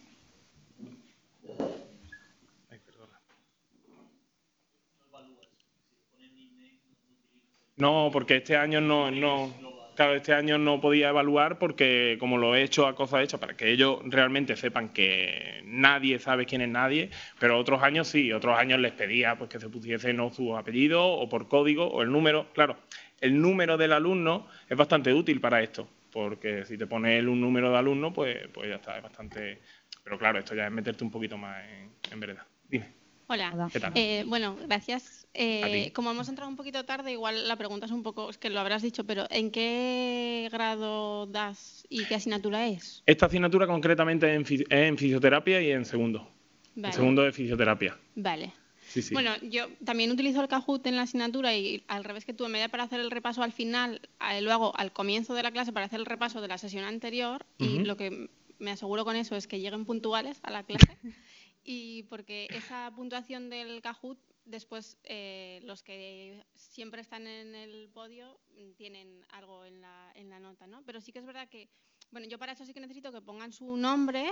No, 7.82 8.12
porque 8.14 8.36
este 8.36 8.56
año 8.56 8.80
no, 8.80 9.10
no, 9.10 9.52
claro, 9.96 10.14
este 10.14 10.36
año 10.36 10.60
no 10.60 10.80
podía 10.80 11.10
evaluar 11.10 11.58
porque 11.58 12.16
como 12.20 12.38
lo 12.38 12.54
he 12.54 12.62
hecho 12.62 12.86
a 12.86 12.94
cosa 12.94 13.24
hecha 13.24 13.40
para 13.40 13.58
que 13.58 13.72
ellos 13.72 14.02
realmente 14.06 14.56
sepan 14.56 14.90
que 14.90 15.64
nadie 15.66 16.20
sabe 16.20 16.46
quién 16.46 16.62
es 16.62 16.70
nadie, 16.70 17.10
pero 17.40 17.58
otros 17.58 17.82
años 17.82 18.08
sí, 18.08 18.32
otros 18.32 18.56
años 18.56 18.78
les 18.80 18.92
pedía 18.92 19.36
pues 19.36 19.50
que 19.50 19.60
se 19.60 19.68
pusiese 19.68 20.14
no 20.14 20.30
su 20.30 20.56
apellido 20.56 21.04
o 21.04 21.28
por 21.28 21.48
código 21.48 21.88
o 21.88 22.04
el 22.04 22.12
número, 22.12 22.54
claro, 22.54 22.78
el 23.20 23.42
número 23.42 23.78
del 23.78 23.94
alumno 23.94 24.46
es 24.70 24.78
bastante 24.78 25.12
útil 25.12 25.42
para 25.42 25.64
esto, 25.64 25.90
porque 26.12 26.66
si 26.66 26.78
te 26.78 26.86
pones 26.86 27.26
un 27.26 27.42
número 27.42 27.72
de 27.72 27.80
alumno, 27.80 28.14
pues, 28.14 28.48
pues 28.54 28.70
ya 28.70 28.76
está, 28.76 28.98
es 28.98 29.02
bastante, 29.02 29.60
pero 30.04 30.20
claro, 30.20 30.38
esto 30.38 30.54
ya 30.54 30.68
es 30.68 30.72
meterte 30.72 31.04
un 31.04 31.10
poquito 31.10 31.36
más 31.36 31.58
en, 31.64 31.90
en 32.12 32.20
verdad. 32.20 32.46
Dime, 32.70 33.01
Hola. 33.32 33.52
Hola. 33.54 33.70
¿qué 33.72 33.80
tal? 33.80 33.94
Eh, 33.96 34.26
bueno, 34.28 34.58
gracias. 34.68 35.26
Eh, 35.34 35.92
como 35.96 36.12
hemos 36.12 36.28
entrado 36.28 36.50
un 36.50 36.58
poquito 36.58 36.84
tarde, 36.84 37.14
igual 37.14 37.48
la 37.48 37.56
pregunta 37.56 37.86
es 37.86 37.92
un 37.94 38.04
poco, 38.04 38.30
es 38.30 38.38
que 38.38 38.50
lo 38.50 38.60
habrás 38.60 38.82
dicho, 38.82 39.06
pero 39.06 39.26
¿en 39.30 39.52
qué 39.52 40.50
grado 40.52 41.28
das 41.28 41.86
y 41.88 42.04
qué 42.08 42.16
asignatura 42.16 42.68
es? 42.68 43.04
Esta 43.06 43.28
asignatura 43.28 43.68
concretamente 43.68 44.30
es 44.30 44.36
en, 44.36 44.46
fisi- 44.46 44.68
es 44.70 44.88
en 44.90 44.98
fisioterapia 44.98 45.62
y 45.62 45.72
en 45.72 45.86
segundo. 45.86 46.28
Vale. 46.76 46.88
En 46.90 46.94
segundo 46.94 47.22
de 47.24 47.32
fisioterapia. 47.32 47.98
Vale. 48.16 48.52
Sí, 48.90 49.02
sí. 49.02 49.14
Bueno, 49.14 49.32
yo 49.44 49.68
también 49.86 50.12
utilizo 50.12 50.42
el 50.42 50.50
Kahoot 50.50 50.86
en 50.88 50.98
la 50.98 51.04
asignatura 51.04 51.56
y 51.56 51.86
al 51.88 52.04
revés 52.04 52.26
que 52.26 52.34
tú, 52.34 52.46
en 52.46 52.52
vez 52.52 52.62
de 52.64 52.68
para 52.68 52.84
hacer 52.84 53.00
el 53.00 53.12
repaso 53.12 53.42
al 53.44 53.54
final, 53.54 54.02
lo 54.42 54.52
hago 54.52 54.76
al 54.78 54.92
comienzo 54.92 55.34
de 55.34 55.44
la 55.44 55.52
clase 55.52 55.72
para 55.72 55.86
hacer 55.86 56.02
el 56.02 56.06
repaso 56.06 56.42
de 56.42 56.50
la 56.50 56.58
sesión 56.58 56.84
anterior 56.84 57.46
y 57.58 57.80
lo 57.80 57.96
que 57.96 58.30
me 58.60 58.72
aseguro 58.72 59.06
con 59.06 59.16
eso 59.16 59.38
es 59.38 59.48
que 59.48 59.60
lleguen 59.62 59.86
puntuales 59.86 60.40
a 60.44 60.52
la 60.52 60.64
clase 60.64 60.98
y 61.64 62.04
porque 62.04 62.48
esa 62.52 62.92
puntuación 62.96 63.50
del 63.50 63.82
Kahoot, 63.82 64.20
después 64.46 64.98
eh, 65.04 65.60
los 65.64 65.84
que 65.84 66.46
siempre 66.56 67.02
están 67.02 67.28
en 67.28 67.56
el 67.56 67.90
podio 67.90 68.40
mm, 68.50 68.72
tienen 68.74 69.26
algo 69.30 69.66
en 69.66 69.82
la, 69.82 70.12
en 70.16 70.30
la 70.30 70.40
nota, 70.40 70.68
¿no? 70.68 70.84
Pero 70.86 71.02
sí 71.02 71.12
que 71.12 71.20
es 71.20 71.26
verdad 71.26 71.48
que, 71.50 71.70
bueno, 72.12 72.28
yo 72.28 72.38
para 72.38 72.52
eso 72.54 72.66
sí 72.66 72.74
que 72.74 72.80
necesito 72.80 73.12
que 73.12 73.22
pongan 73.22 73.52
su 73.54 73.76
nombre, 73.78 74.26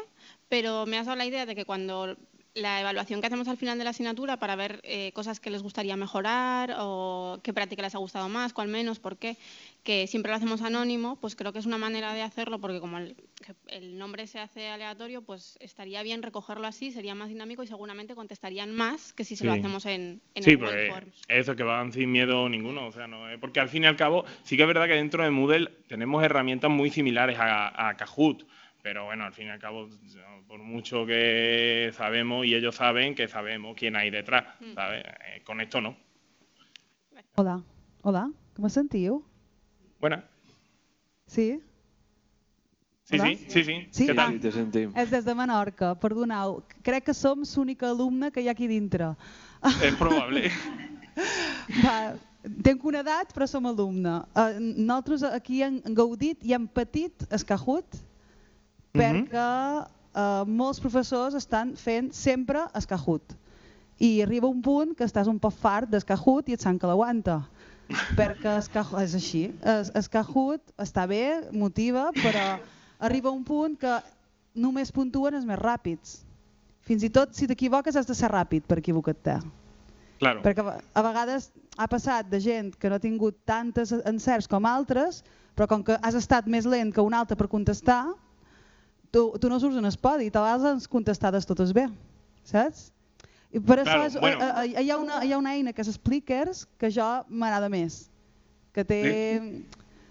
pero 0.48 0.86
me 0.86 0.98
has 0.98 1.06
dado 1.06 1.18
la 1.18 1.26
idea 1.26 1.46
de 1.46 1.56
que 1.56 1.66
cuando 1.66 2.16
la 2.56 2.82
evaluación 2.82 3.22
que 3.22 3.28
hacemos 3.28 3.48
al 3.48 3.58
final 3.58 3.78
de 3.78 3.84
la 3.84 3.92
asignatura 3.92 4.38
para 4.38 4.56
ver 4.56 4.82
eh, 4.84 5.12
cosas 5.14 5.40
que 5.40 5.52
les 5.52 5.62
gustaría 5.62 5.96
mejorar 5.96 6.76
o 6.80 7.40
qué 7.44 7.54
práctica 7.54 7.84
les 7.84 7.94
ha 7.96 8.00
gustado 8.00 8.28
más, 8.28 8.54
cuál 8.54 8.68
menos, 8.68 9.00
por 9.00 9.18
qué, 9.18 9.38
que 9.84 10.08
siempre 10.08 10.32
lo 10.32 10.36
hacemos 10.36 10.62
anónimo, 10.64 11.16
pues 11.18 11.36
creo 11.36 11.54
que 11.54 11.60
es 11.60 11.68
una 11.68 11.78
manera 11.78 12.14
de 12.14 12.24
hacerlo 12.24 12.60
porque 12.60 12.80
como 12.80 12.98
el, 12.98 13.16
que 13.46 13.54
el 13.68 13.98
nombre 14.00 14.26
se 14.28 14.40
hace 14.40 14.68
aleatorio, 14.68 15.22
pues 15.22 15.58
estaría 15.62 16.02
bien 16.02 16.24
recogerlo 16.24 16.66
así, 16.66 16.92
sería 16.92 17.14
más 17.14 17.30
dinámico 17.30 17.62
y 17.64 17.68
seguramente 17.68 18.16
contestarían 18.16 18.74
más 18.76 19.14
que 19.14 19.24
si 19.24 19.36
se 19.36 19.46
lo 19.46 19.54
hacemos 19.54 19.86
en, 19.86 20.20
en 20.34 20.44
Sí, 20.44 20.52
el 20.52 20.60
pues 20.60 20.72
Google 20.72 20.92
Forms. 20.92 21.22
eso, 21.28 21.56
que 21.56 21.64
van 21.64 21.94
sin 21.94 22.12
miedo 22.12 22.50
ninguno. 22.50 22.88
O 22.88 22.92
sea, 22.92 23.08
no, 23.08 23.30
eh, 23.30 23.38
porque 23.38 23.60
al 23.60 23.70
fin 23.70 23.84
y 23.84 23.88
al 23.88 23.96
cabo, 23.96 24.26
sí 24.44 24.58
que 24.58 24.64
es 24.64 24.68
verdad 24.68 24.88
que 24.88 24.96
dentro 24.96 25.24
de 25.24 25.30
Moodle 25.30 25.68
tenemos 25.88 26.24
herramientas 26.24 26.72
muy 26.72 26.90
similares 26.90 27.38
a, 27.40 27.69
a 27.76 27.96
Kahoot. 27.96 28.46
Pero 28.82 29.06
bueno, 29.06 29.26
al 29.26 29.34
fin 29.34 29.48
y 29.48 29.50
al 29.50 29.60
cabo, 29.60 29.90
por 30.48 30.60
mucho 30.60 31.06
que 31.06 31.92
sabemos 31.94 32.46
y 32.46 32.56
ellos 32.56 32.76
saben 32.76 33.14
que 33.14 33.28
sabemos 33.28 33.76
quién 33.78 33.96
hay 33.98 34.10
detrás, 34.10 34.46
Mm. 34.62 34.74
¿sabes? 34.74 35.04
Eh, 35.06 35.42
con 35.44 35.60
esto 35.60 35.82
no. 35.82 35.98
Hola, 37.36 37.62
hola, 38.04 38.32
com 38.56 38.64
me 38.64 38.70
sentiu? 38.70 39.24
Buena. 40.00 40.24
Sí? 41.28 41.62
Sí, 43.04 43.16
Hola? 43.20 43.26
sí, 43.28 43.46
sí, 43.50 43.64
sí. 43.64 43.88
Sí? 43.92 44.06
¿Qué 44.08 44.14
tal? 44.14 44.34
Sí, 44.34 44.40
te 44.40 44.52
sentim. 44.52 44.92
És 44.96 45.10
des 45.12 45.26
de 45.26 45.34
Menorca, 45.36 45.96
perdoneu. 46.00 46.64
Crec 46.84 47.04
que 47.06 47.14
som 47.14 47.42
l'única 47.44 47.90
alumna 47.90 48.30
que 48.32 48.42
hi 48.42 48.48
ha 48.48 48.52
aquí 48.52 48.68
dintre. 48.68 49.16
Es 49.84 49.96
probable. 49.96 50.52
Va, 51.84 52.14
tenc 52.64 52.84
una 52.88 53.02
edat, 53.04 53.34
però 53.36 53.48
som 53.50 53.68
alumne. 53.68 54.20
Uh, 54.34 54.60
nosaltres 54.60 55.26
aquí 55.28 55.62
hem 55.66 55.80
gaudit 55.96 56.44
i 56.48 56.56
hem 56.56 56.68
patit 56.68 57.26
el 57.30 57.44
Kahoot 57.46 58.00
perquè 58.96 59.48
uh, 59.86 60.46
molts 60.48 60.80
professors 60.82 61.38
estan 61.38 61.76
fent 61.78 62.14
sempre 62.16 62.66
Kahoot. 62.88 63.36
I 64.00 64.22
arriba 64.24 64.48
un 64.48 64.62
punt 64.64 64.96
que 64.96 65.04
estàs 65.04 65.28
un 65.28 65.40
poc 65.40 65.54
fart 65.60 65.92
Kahoot 66.08 66.50
i 66.50 66.56
et 66.56 66.62
sent 66.62 66.80
que 66.80 66.88
l'aguanta. 66.88 67.42
perquè 68.20 68.56
Kahoot, 68.72 69.04
és 69.04 69.16
així. 69.16 69.44
El 69.66 70.10
Kahoot 70.12 70.74
està 70.78 71.08
bé, 71.08 71.52
motiva, 71.52 72.10
però 72.16 72.60
arriba 73.00 73.32
un 73.32 73.44
punt 73.44 73.76
que 73.80 74.00
només 74.56 74.92
puntuen 74.92 75.36
els 75.36 75.46
més 75.46 75.60
ràpids. 75.60 76.20
Fins 76.88 77.04
i 77.04 77.10
tot 77.14 77.36
si 77.36 77.48
t'equivoques 77.48 77.96
has 77.96 78.08
de 78.08 78.16
ser 78.18 78.32
ràpid 78.32 78.66
per 78.66 78.80
equivocar-te. 78.80 79.40
Claro. 80.20 80.44
Perquè 80.44 80.64
a 80.64 80.78
a 81.00 81.04
vegades 81.06 81.50
ha 81.80 81.88
passat 81.88 82.28
de 82.30 82.40
gent 82.44 82.74
que 82.76 82.90
no 82.92 82.98
ha 83.00 83.04
tingut 83.04 83.38
tantes 83.48 83.94
encerts 84.04 84.50
com 84.52 84.66
altres, 84.68 85.24
però 85.56 85.68
com 85.68 85.84
que 85.84 85.96
has 86.02 86.16
estat 86.16 86.48
més 86.48 86.68
lent 86.68 86.92
que 86.94 87.04
un 87.04 87.16
altre 87.16 87.38
per 87.40 87.48
contestar, 87.48 88.04
tu, 89.12 89.32
tu 89.40 89.50
no 89.50 89.60
surts 89.60 89.80
en 89.80 89.88
el 89.88 89.98
podi 90.02 90.28
i 90.28 90.32
te 90.32 90.44
les 90.44 90.68
has 90.68 90.88
contestades 90.88 91.48
totes 91.48 91.74
bé, 91.76 91.88
saps? 92.44 92.90
I 93.50 93.60
per 93.60 93.80
Claro, 93.82 94.04
això 94.04 94.06
és, 94.06 94.20
bueno. 94.22 94.46
eh, 94.46 94.68
eh, 94.76 94.84
hi, 94.84 94.92
ha 94.92 94.98
una, 95.02 95.24
hi 95.26 95.34
ha 95.34 95.40
una 95.42 95.56
eina 95.58 95.74
que 95.74 95.82
és 95.82 95.90
Splickers 95.96 96.66
que 96.78 96.92
jo 96.94 97.10
m'agrada 97.30 97.72
més, 97.72 98.08
que 98.74 98.86
té... 98.86 99.04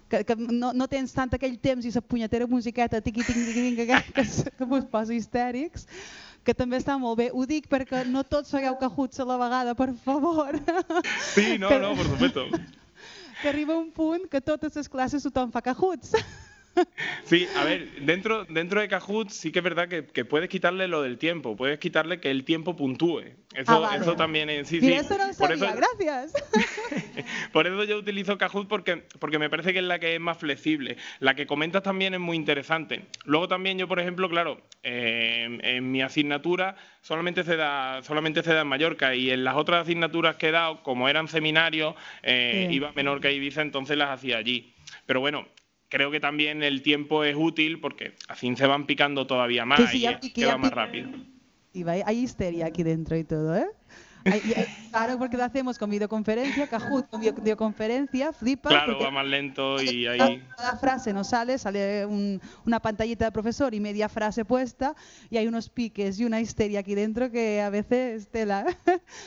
Que, 0.09 0.23
que 0.25 0.33
no, 0.33 0.71
no 0.73 0.87
tens 0.89 1.11
tant 1.13 1.29
aquell 1.37 1.53
temps 1.61 1.85
i 1.85 1.91
la 1.93 2.01
punyetera 2.01 2.47
musiqueta 2.49 2.97
tiqui 2.97 3.21
tiqui 3.21 3.43
tiqui 3.45 3.61
tiqui 3.61 3.85
que, 3.85 3.97
que, 4.15 4.23
que 4.57 4.65
mos 4.65 4.87
posa 4.89 5.13
histèrics 5.13 5.83
que 5.85 6.28
també 6.55 6.77
està 6.79 6.95
molt 6.99 7.17
bé. 7.19 7.29
Ho 7.33 7.45
dic 7.45 7.67
perquè 7.69 8.05
no 8.07 8.23
tots 8.23 8.49
segueu 8.49 8.77
cajuts 8.79 9.19
a 9.19 9.25
la 9.25 9.37
vegada, 9.37 9.75
per 9.75 9.91
favor. 10.05 10.55
Sí, 11.33 11.57
no, 11.59 11.69
Que- 11.69 11.79
no, 11.79 11.95
por 11.95 12.05
supuesto. 12.05 12.45
que 13.41 13.47
arriba 13.49 13.77
un 13.77 13.91
punt 13.91 14.27
que 14.29 14.41
totes 14.41 14.75
les 14.75 14.89
classes 14.89 15.23
tothom 15.23 15.51
fa 15.51 15.61
cajuts. 15.61 16.15
Sí, 17.23 17.47
a 17.55 17.63
ver, 17.63 17.89
dentro, 18.01 18.45
dentro 18.45 18.81
de 18.81 18.87
Kahoot 18.87 19.29
sí 19.29 19.51
que 19.51 19.59
es 19.59 19.63
verdad 19.63 19.87
que, 19.87 20.05
que 20.05 20.25
puedes 20.25 20.49
quitarle 20.49 20.87
lo 20.87 21.01
del 21.01 21.17
tiempo, 21.17 21.55
puedes 21.55 21.77
quitarle 21.79 22.19
que 22.19 22.31
el 22.31 22.43
tiempo 22.43 22.75
puntúe. 22.75 23.21
Eso, 23.53 23.71
Ah, 23.71 23.79
vale. 23.79 24.01
eso 24.01 24.15
también 24.15 24.49
es... 24.49 24.67
Sí, 24.67 24.79
eso 24.93 25.17
no 25.17 25.25
por 25.37 25.49
sabía, 25.49 25.69
eso, 25.69 25.75
gracias. 25.75 26.33
Por 27.51 27.67
eso 27.67 27.83
yo 27.83 27.97
utilizo 27.97 28.37
Kahoot 28.37 28.67
porque, 28.67 29.03
porque 29.19 29.39
me 29.39 29.49
parece 29.49 29.73
que 29.73 29.79
es 29.79 29.85
la 29.85 29.99
que 29.99 30.15
es 30.15 30.21
más 30.21 30.37
flexible. 30.37 30.97
La 31.19 31.35
que 31.35 31.45
comentas 31.47 31.83
también 31.83 32.13
es 32.13 32.19
muy 32.19 32.37
interesante. 32.37 33.07
Luego 33.25 33.47
también 33.47 33.77
yo, 33.77 33.87
por 33.87 33.99
ejemplo, 33.99 34.29
claro, 34.29 34.61
eh, 34.83 35.59
en, 35.61 35.91
mi 35.91 36.01
asignatura 36.01 36.75
solamente 37.01 37.43
se, 37.43 37.55
da, 37.57 38.01
solamente 38.03 38.43
se 38.43 38.53
da 38.53 38.61
en 38.61 38.67
Mallorca 38.67 39.15
y 39.15 39.31
en 39.31 39.43
las 39.43 39.55
otras 39.55 39.81
asignaturas 39.83 40.35
que 40.37 40.49
he 40.49 40.51
dado, 40.51 40.83
como 40.83 41.09
eran 41.09 41.27
seminarios, 41.27 41.95
eh, 42.23 42.67
iba 42.71 42.89
a 42.89 42.93
Menorca 42.93 43.31
y 43.31 43.35
Ibiza, 43.35 43.61
entonces 43.61 43.97
las 43.97 44.09
hacía 44.09 44.37
allí. 44.37 44.73
Pero 45.05 45.19
bueno, 45.19 45.47
creo 45.89 46.11
que 46.11 46.19
también 46.19 46.63
el 46.63 46.81
tiempo 46.81 47.23
es 47.23 47.35
útil 47.37 47.79
porque 47.81 48.13
así 48.27 48.55
se 48.55 48.65
van 48.67 48.85
picando 48.85 49.27
todavía 49.27 49.65
más 49.65 49.79
Sí, 49.81 49.87
sí, 49.87 49.97
y 49.99 50.05
es- 50.05 50.33
que 50.33 50.45
va 50.45 50.57
más 50.57 50.71
rápido. 50.71 51.09
Y 51.73 51.83
va- 51.83 51.93
hay 52.05 52.19
histeria 52.19 52.65
aquí 52.67 52.83
dentro 52.83 53.15
y 53.17 53.23
todo, 53.23 53.55
¿eh? 53.55 53.67
Hay- 54.25 54.41
y- 54.43 54.89
claro, 54.89 55.17
porque 55.17 55.37
lo 55.37 55.43
hacemos 55.45 55.77
con 55.77 55.89
videoconferencia, 55.89 56.67
Kahoot 56.67 57.09
con 57.09 57.21
video- 57.21 57.33
videoconferencia, 57.33 58.33
flipas. 58.33 58.71
Claro, 58.73 58.99
va 58.99 59.09
más 59.11 59.25
lento 59.25 59.81
y 59.81 60.05
ahí... 60.07 60.43
cada 60.57 60.77
frase 60.77 61.13
nos 61.13 61.29
sale, 61.29 61.57
sale 61.57 62.05
un- 62.05 62.41
una 62.65 62.79
pantallita 62.81 63.25
de 63.25 63.31
profesor 63.31 63.73
y 63.73 63.79
media 63.79 64.09
frase 64.09 64.43
puesta 64.45 64.93
y 65.29 65.37
hay 65.37 65.47
unos 65.47 65.69
piques 65.69 66.19
y 66.19 66.25
una 66.25 66.41
histeria 66.41 66.81
aquí 66.81 66.95
dentro 66.95 67.31
que 67.31 67.61
a 67.61 67.69
veces 67.69 68.27
tela. 68.29 68.65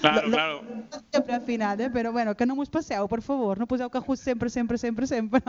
Claro, 0.00 0.22
Lo- 0.22 0.28
lo- 0.28 0.32
claro. 0.34 0.62
no 0.92 1.00
Siempre 1.10 1.34
al 1.34 1.42
final, 1.42 1.80
¿eh? 1.80 1.90
Pero 1.90 2.12
bueno, 2.12 2.36
que 2.36 2.44
no 2.44 2.54
us 2.54 2.68
passeu, 2.68 3.08
por 3.08 3.22
favor, 3.22 3.58
no 3.58 3.66
poseu 3.66 3.88
Kahoot 3.88 4.18
sempre, 4.18 4.50
sempre, 4.50 4.76
sempre, 4.78 5.06
sempre. 5.06 5.40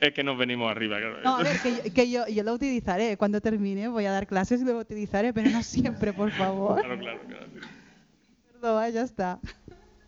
Es 0.00 0.12
que 0.12 0.24
nos 0.24 0.36
venimos 0.36 0.70
arriba, 0.70 0.98
claro. 0.98 1.20
No, 1.22 1.36
a 1.36 1.42
ver, 1.42 1.56
que, 1.60 1.70
yo- 1.76 1.94
que 1.94 2.10
yo, 2.10 2.26
yo 2.28 2.42
lo 2.42 2.52
utilizaré. 2.52 3.16
Cuando 3.16 3.40
termine 3.40 3.88
voy 3.88 4.04
a 4.06 4.10
dar 4.12 4.26
clases 4.26 4.60
y 4.60 4.64
lo 4.64 4.78
utilizaré, 4.78 5.32
pero 5.32 5.50
no 5.50 5.62
siempre, 5.62 6.12
por 6.12 6.30
favor. 6.32 6.80
Claro, 6.80 6.98
claro, 6.98 7.20
claro. 7.28 7.46
Perdón, 8.52 8.84
eh, 8.84 8.92
ya 8.92 9.02
está. 9.02 9.38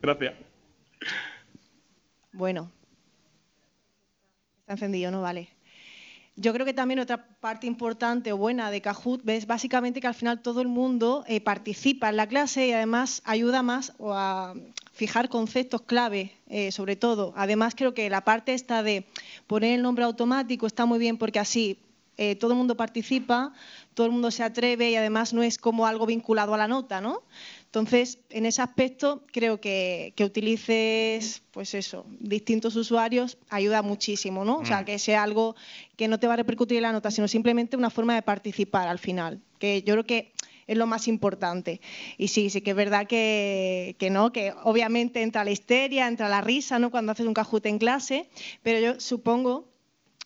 Gracias. 0.02 0.34
Bueno. 2.32 2.70
Está 4.60 4.72
encendido, 4.74 5.10
¿no? 5.10 5.22
Vale. 5.22 5.48
Yo 6.36 6.52
creo 6.52 6.64
que 6.64 6.72
también 6.74 7.00
otra 7.00 7.26
parte 7.40 7.66
importante 7.66 8.32
o 8.32 8.36
buena 8.36 8.70
de 8.70 8.80
Kahoot 8.80 9.28
es 9.28 9.46
básicamente 9.46 10.00
que 10.00 10.06
al 10.06 10.14
final 10.14 10.40
todo 10.40 10.62
el 10.62 10.68
mundo 10.68 11.24
eh, 11.28 11.40
participa 11.40 12.08
en 12.08 12.16
la 12.16 12.26
clase 12.28 12.66
y 12.68 12.72
además 12.72 13.20
ayuda 13.24 13.62
más 13.62 13.92
o 13.98 14.14
a 14.14 14.54
fijar 14.92 15.28
conceptos 15.28 15.82
clave, 15.82 16.32
eh, 16.50 16.72
sobre 16.72 16.96
todo. 16.96 17.32
Además, 17.36 17.74
creo 17.76 17.94
que 17.94 18.10
la 18.10 18.22
parte 18.22 18.54
esta 18.54 18.82
de 18.82 19.06
poner 19.46 19.76
el 19.76 19.82
nombre 19.82 20.04
automático 20.04 20.66
está 20.66 20.84
muy 20.84 20.98
bien 20.98 21.16
porque 21.16 21.38
así 21.38 21.78
eh, 22.16 22.34
todo 22.34 22.50
el 22.50 22.58
mundo 22.58 22.76
participa, 22.76 23.54
todo 23.94 24.06
el 24.06 24.12
mundo 24.12 24.30
se 24.30 24.42
atreve 24.42 24.90
y 24.90 24.96
además 24.96 25.32
no 25.32 25.42
es 25.42 25.58
como 25.58 25.86
algo 25.86 26.06
vinculado 26.06 26.52
a 26.52 26.58
la 26.58 26.68
nota, 26.68 27.00
¿no? 27.00 27.22
Entonces, 27.66 28.18
en 28.30 28.46
ese 28.46 28.60
aspecto, 28.60 29.22
creo 29.32 29.60
que, 29.60 30.12
que 30.16 30.24
utilices, 30.24 31.42
pues 31.52 31.72
eso, 31.72 32.04
distintos 32.18 32.74
usuarios 32.74 33.38
ayuda 33.48 33.80
muchísimo, 33.80 34.44
¿no? 34.44 34.58
O 34.58 34.66
sea, 34.66 34.84
que 34.84 34.98
sea 34.98 35.22
algo 35.22 35.54
que 35.96 36.08
no 36.08 36.18
te 36.18 36.26
va 36.26 36.32
a 36.34 36.36
repercutir 36.36 36.78
en 36.78 36.82
la 36.82 36.92
nota, 36.92 37.12
sino 37.12 37.28
simplemente 37.28 37.76
una 37.76 37.90
forma 37.90 38.16
de 38.16 38.22
participar 38.22 38.88
al 38.88 38.98
final, 38.98 39.40
que 39.58 39.82
yo 39.82 39.94
creo 39.94 40.04
que 40.04 40.32
es 40.70 40.78
lo 40.78 40.87
más 40.87 41.09
importante. 41.09 41.80
Y 42.16 42.28
sí, 42.28 42.48
sí 42.48 42.61
que 42.61 42.70
es 42.70 42.76
verdad 42.76 43.09
que, 43.09 43.96
que 43.98 44.09
no, 44.09 44.30
que 44.30 44.54
obviamente 44.62 45.20
entra 45.22 45.42
la 45.42 45.50
histeria, 45.50 46.06
entra 46.06 46.28
la 46.28 46.40
risa, 46.40 46.78
¿no? 46.78 46.92
Cuando 46.92 47.11
haces 47.11 47.26
un 47.26 47.35
cajute 47.35 47.68
en 47.68 47.78
clase, 47.78 48.30
pero 48.62 48.78
yo 48.78 49.00
supongo 49.00 49.68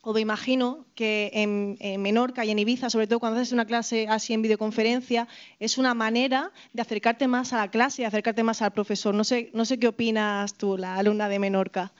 o 0.02 0.12
me 0.12 0.20
imagino 0.20 0.84
que 0.94 1.30
en, 1.32 1.78
en 1.80 2.02
Menorca 2.02 2.44
y 2.44 2.50
en 2.50 2.58
Ibiza, 2.58 2.90
sobre 2.90 3.06
todo 3.06 3.20
cuando 3.20 3.40
haces 3.40 3.54
una 3.54 3.64
clase 3.64 4.06
así 4.06 4.34
en 4.34 4.42
videoconferencia, 4.42 5.28
es 5.58 5.78
una 5.78 5.94
manera 5.94 6.52
de 6.74 6.82
acercarte 6.82 7.26
más 7.26 7.54
a 7.54 7.56
la 7.56 7.70
clase 7.70 8.02
y 8.02 8.04
acercarte 8.04 8.42
más 8.42 8.60
al 8.60 8.72
profesor. 8.72 9.14
No 9.14 9.24
sé, 9.24 9.50
no 9.54 9.64
sé 9.64 9.78
qué 9.78 9.88
opinas 9.88 10.58
tú, 10.58 10.76
la 10.76 10.96
alumna 10.96 11.30
de 11.30 11.38
Menorca. 11.38 11.90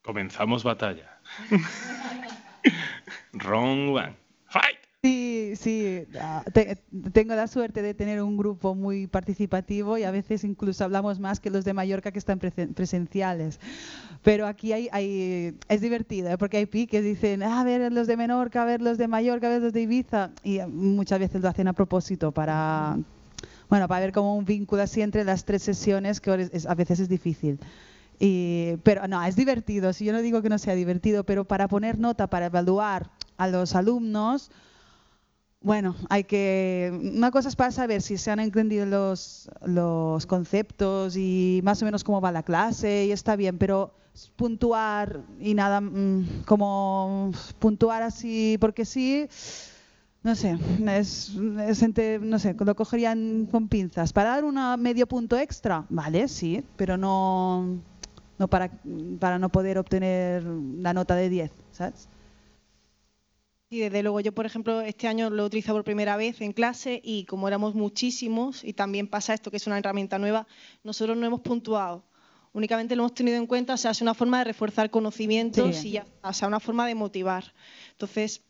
Comenzamos 0.00 0.64
batalla. 0.64 1.20
Round 3.34 3.94
one. 3.94 4.16
Fight. 4.46 4.87
Sí, 5.04 5.52
sí, 5.54 6.02
ah, 6.20 6.42
te- 6.52 6.76
tengo 7.12 7.32
la 7.36 7.46
suerte 7.46 7.82
de 7.82 7.94
tener 7.94 8.20
un 8.20 8.36
grupo 8.36 8.74
muy 8.74 9.06
participativo 9.06 9.96
y 9.96 10.02
a 10.02 10.10
veces 10.10 10.42
incluso 10.42 10.82
hablamos 10.82 11.20
más 11.20 11.38
que 11.38 11.50
los 11.50 11.64
de 11.64 11.72
Mallorca 11.72 12.10
que 12.10 12.18
están 12.18 12.40
presen- 12.40 12.74
presenciales. 12.74 13.60
Pero 14.24 14.48
aquí 14.48 14.72
hay, 14.72 14.88
hay- 14.90 15.54
es 15.68 15.80
divertido, 15.82 16.30
¿eh? 16.30 16.36
porque 16.36 16.56
hay 16.56 16.66
piques, 16.66 17.04
dicen, 17.04 17.44
"Ah, 17.44 17.60
a 17.60 17.64
ver 17.64 17.92
los 17.92 18.08
de 18.08 18.16
Menorca, 18.16 18.62
a 18.62 18.64
ver 18.64 18.82
los 18.82 18.98
de 18.98 19.06
Mallorca, 19.06 19.46
a 19.46 19.50
ver 19.50 19.62
los 19.62 19.72
de 19.72 19.82
Ibiza, 19.82 20.30
y 20.42 20.58
eh, 20.58 20.66
muchas 20.66 21.20
veces 21.20 21.40
lo 21.42 21.48
hacen 21.48 21.68
a 21.68 21.74
propósito 21.74 22.32
para, 22.32 22.98
bueno, 23.68 23.86
para 23.86 24.00
ver 24.00 24.12
como 24.12 24.34
un 24.36 24.44
vínculo 24.44 24.82
así 24.82 25.00
entre 25.00 25.22
las 25.22 25.44
tres 25.44 25.62
sesiones 25.62 26.20
que 26.20 26.32
a 26.32 26.74
veces 26.74 26.98
es 26.98 27.08
difícil. 27.08 27.60
Y, 28.18 28.78
pero 28.82 29.06
no, 29.06 29.22
es 29.22 29.36
divertido, 29.36 29.92
si 29.92 30.06
yo 30.06 30.12
no 30.12 30.22
digo 30.22 30.42
que 30.42 30.48
no 30.48 30.58
sea 30.58 30.74
divertido, 30.74 31.22
pero 31.22 31.44
para 31.44 31.68
poner 31.68 32.00
nota, 32.00 32.26
para 32.26 32.46
evaluar 32.46 33.10
a 33.36 33.46
los 33.46 33.76
alumnos, 33.76 34.50
bueno, 35.60 35.96
hay 36.08 36.24
que. 36.24 36.90
Una 37.16 37.30
cosa 37.30 37.48
es 37.48 37.56
para 37.56 37.72
saber 37.72 38.00
si 38.02 38.16
se 38.16 38.30
han 38.30 38.38
entendido 38.40 38.86
los, 38.86 39.50
los 39.64 40.24
conceptos 40.26 41.16
y 41.16 41.60
más 41.64 41.82
o 41.82 41.84
menos 41.84 42.04
cómo 42.04 42.20
va 42.20 42.30
la 42.32 42.44
clase 42.44 43.06
y 43.06 43.12
está 43.12 43.34
bien, 43.36 43.58
pero 43.58 43.92
puntuar 44.36 45.20
y 45.40 45.54
nada, 45.54 45.80
mm, 45.80 46.44
como 46.46 47.32
puntuar 47.58 48.02
así 48.02 48.56
porque 48.60 48.84
sí, 48.84 49.28
no 50.22 50.34
sé, 50.34 50.58
es, 50.88 51.32
es 51.68 51.82
entre- 51.82 52.18
no 52.18 52.38
sé, 52.38 52.54
lo 52.58 52.74
cogerían 52.76 53.46
con 53.50 53.68
pinzas. 53.68 54.12
Para 54.12 54.30
dar 54.30 54.44
un 54.44 54.56
medio 54.82 55.06
punto 55.06 55.36
extra, 55.38 55.84
vale, 55.90 56.28
sí, 56.28 56.64
pero 56.76 56.96
no, 56.96 57.78
no 58.38 58.48
para, 58.48 58.70
para 59.20 59.38
no 59.38 59.48
poder 59.50 59.78
obtener 59.78 60.44
la 60.44 60.92
nota 60.94 61.14
de 61.16 61.28
10, 61.28 61.52
¿sabes? 61.72 62.08
Y 63.70 63.80
desde 63.80 64.02
luego 64.02 64.20
yo, 64.20 64.32
por 64.32 64.46
ejemplo, 64.46 64.80
este 64.80 65.08
año 65.08 65.28
lo 65.28 65.42
he 65.42 65.46
utilizado 65.46 65.76
por 65.76 65.84
primera 65.84 66.16
vez 66.16 66.40
en 66.40 66.52
clase 66.52 67.00
y 67.04 67.24
como 67.24 67.48
éramos 67.48 67.74
muchísimos 67.74 68.64
y 68.64 68.72
también 68.72 69.08
pasa 69.08 69.34
esto 69.34 69.50
que 69.50 69.58
es 69.58 69.66
una 69.66 69.78
herramienta 69.78 70.18
nueva, 70.18 70.46
nosotros 70.84 71.18
no 71.18 71.26
hemos 71.26 71.40
puntuado. 71.40 72.02
Únicamente 72.54 72.96
lo 72.96 73.02
hemos 73.02 73.14
tenido 73.14 73.36
en 73.36 73.46
cuenta, 73.46 73.74
o 73.74 73.76
sea, 73.76 73.90
es 73.90 74.00
una 74.00 74.14
forma 74.14 74.38
de 74.38 74.44
reforzar 74.44 74.88
conocimientos 74.90 75.76
Sí. 75.76 75.88
y 75.88 75.90
ya, 75.92 76.06
o 76.22 76.32
sea, 76.32 76.48
una 76.48 76.60
forma 76.60 76.86
de 76.86 76.94
motivar. 76.94 77.52
Entonces, 77.90 78.40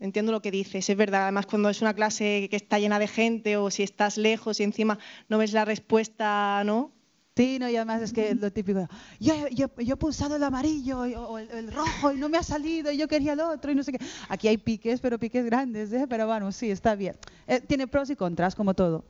entiendo 0.00 0.32
lo 0.32 0.40
que 0.40 0.50
dices, 0.50 0.88
es 0.88 0.96
verdad. 0.96 1.24
Además, 1.24 1.44
cuando 1.44 1.68
es 1.68 1.82
una 1.82 1.92
clase 1.92 2.48
que 2.48 2.56
está 2.56 2.78
llena 2.78 2.98
de 2.98 3.06
gente 3.06 3.58
o 3.58 3.70
si 3.70 3.82
estás 3.82 4.16
lejos 4.16 4.60
y 4.60 4.62
encima 4.62 4.98
no 5.28 5.36
ves 5.36 5.52
la 5.52 5.66
respuesta, 5.66 6.62
¿no? 6.64 6.90
Sí, 7.36 7.58
no, 7.58 7.68
y 7.68 7.74
además 7.74 8.00
es 8.00 8.12
que 8.12 8.32
lo 8.36 8.52
típico, 8.52 8.86
yo, 9.18 9.34
yo, 9.48 9.68
yo 9.78 9.94
he 9.94 9.96
pulsado 9.96 10.36
el 10.36 10.42
amarillo 10.44 11.04
y- 11.04 11.14
o 11.16 11.36
el, 11.38 11.50
el 11.50 11.72
rojo 11.72 12.12
y 12.12 12.16
no 12.16 12.28
me 12.28 12.38
ha 12.38 12.44
salido 12.44 12.92
y 12.92 12.96
yo 12.96 13.08
quería 13.08 13.32
el 13.32 13.40
otro 13.40 13.72
y 13.72 13.74
no 13.74 13.82
sé 13.82 13.90
qué. 13.90 13.98
Aquí 14.28 14.46
hay 14.46 14.56
piques, 14.56 15.00
pero 15.00 15.18
piques 15.18 15.44
grandes, 15.44 15.92
¿eh? 15.92 16.06
Pero 16.08 16.28
bueno, 16.28 16.52
sí, 16.52 16.70
está 16.70 16.94
bien. 16.94 17.16
Eh, 17.48 17.60
tiene 17.60 17.88
pros 17.88 18.08
y 18.10 18.14
contras, 18.16 18.54
como 18.54 18.74
todo. 18.74 19.04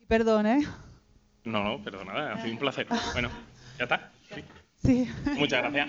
Y 0.00 0.06
Perdón, 0.06 0.46
¿eh? 0.46 0.66
No, 1.44 1.62
no, 1.64 1.84
perdona, 1.84 2.32
ha 2.32 2.40
sido 2.40 2.52
un 2.54 2.58
placer. 2.58 2.86
Bueno, 3.12 3.28
ya 3.78 3.84
está. 3.84 4.10
Sí. 4.34 4.42
Sí. 4.82 5.10
Muchas 5.38 5.60
gracias. 5.62 5.88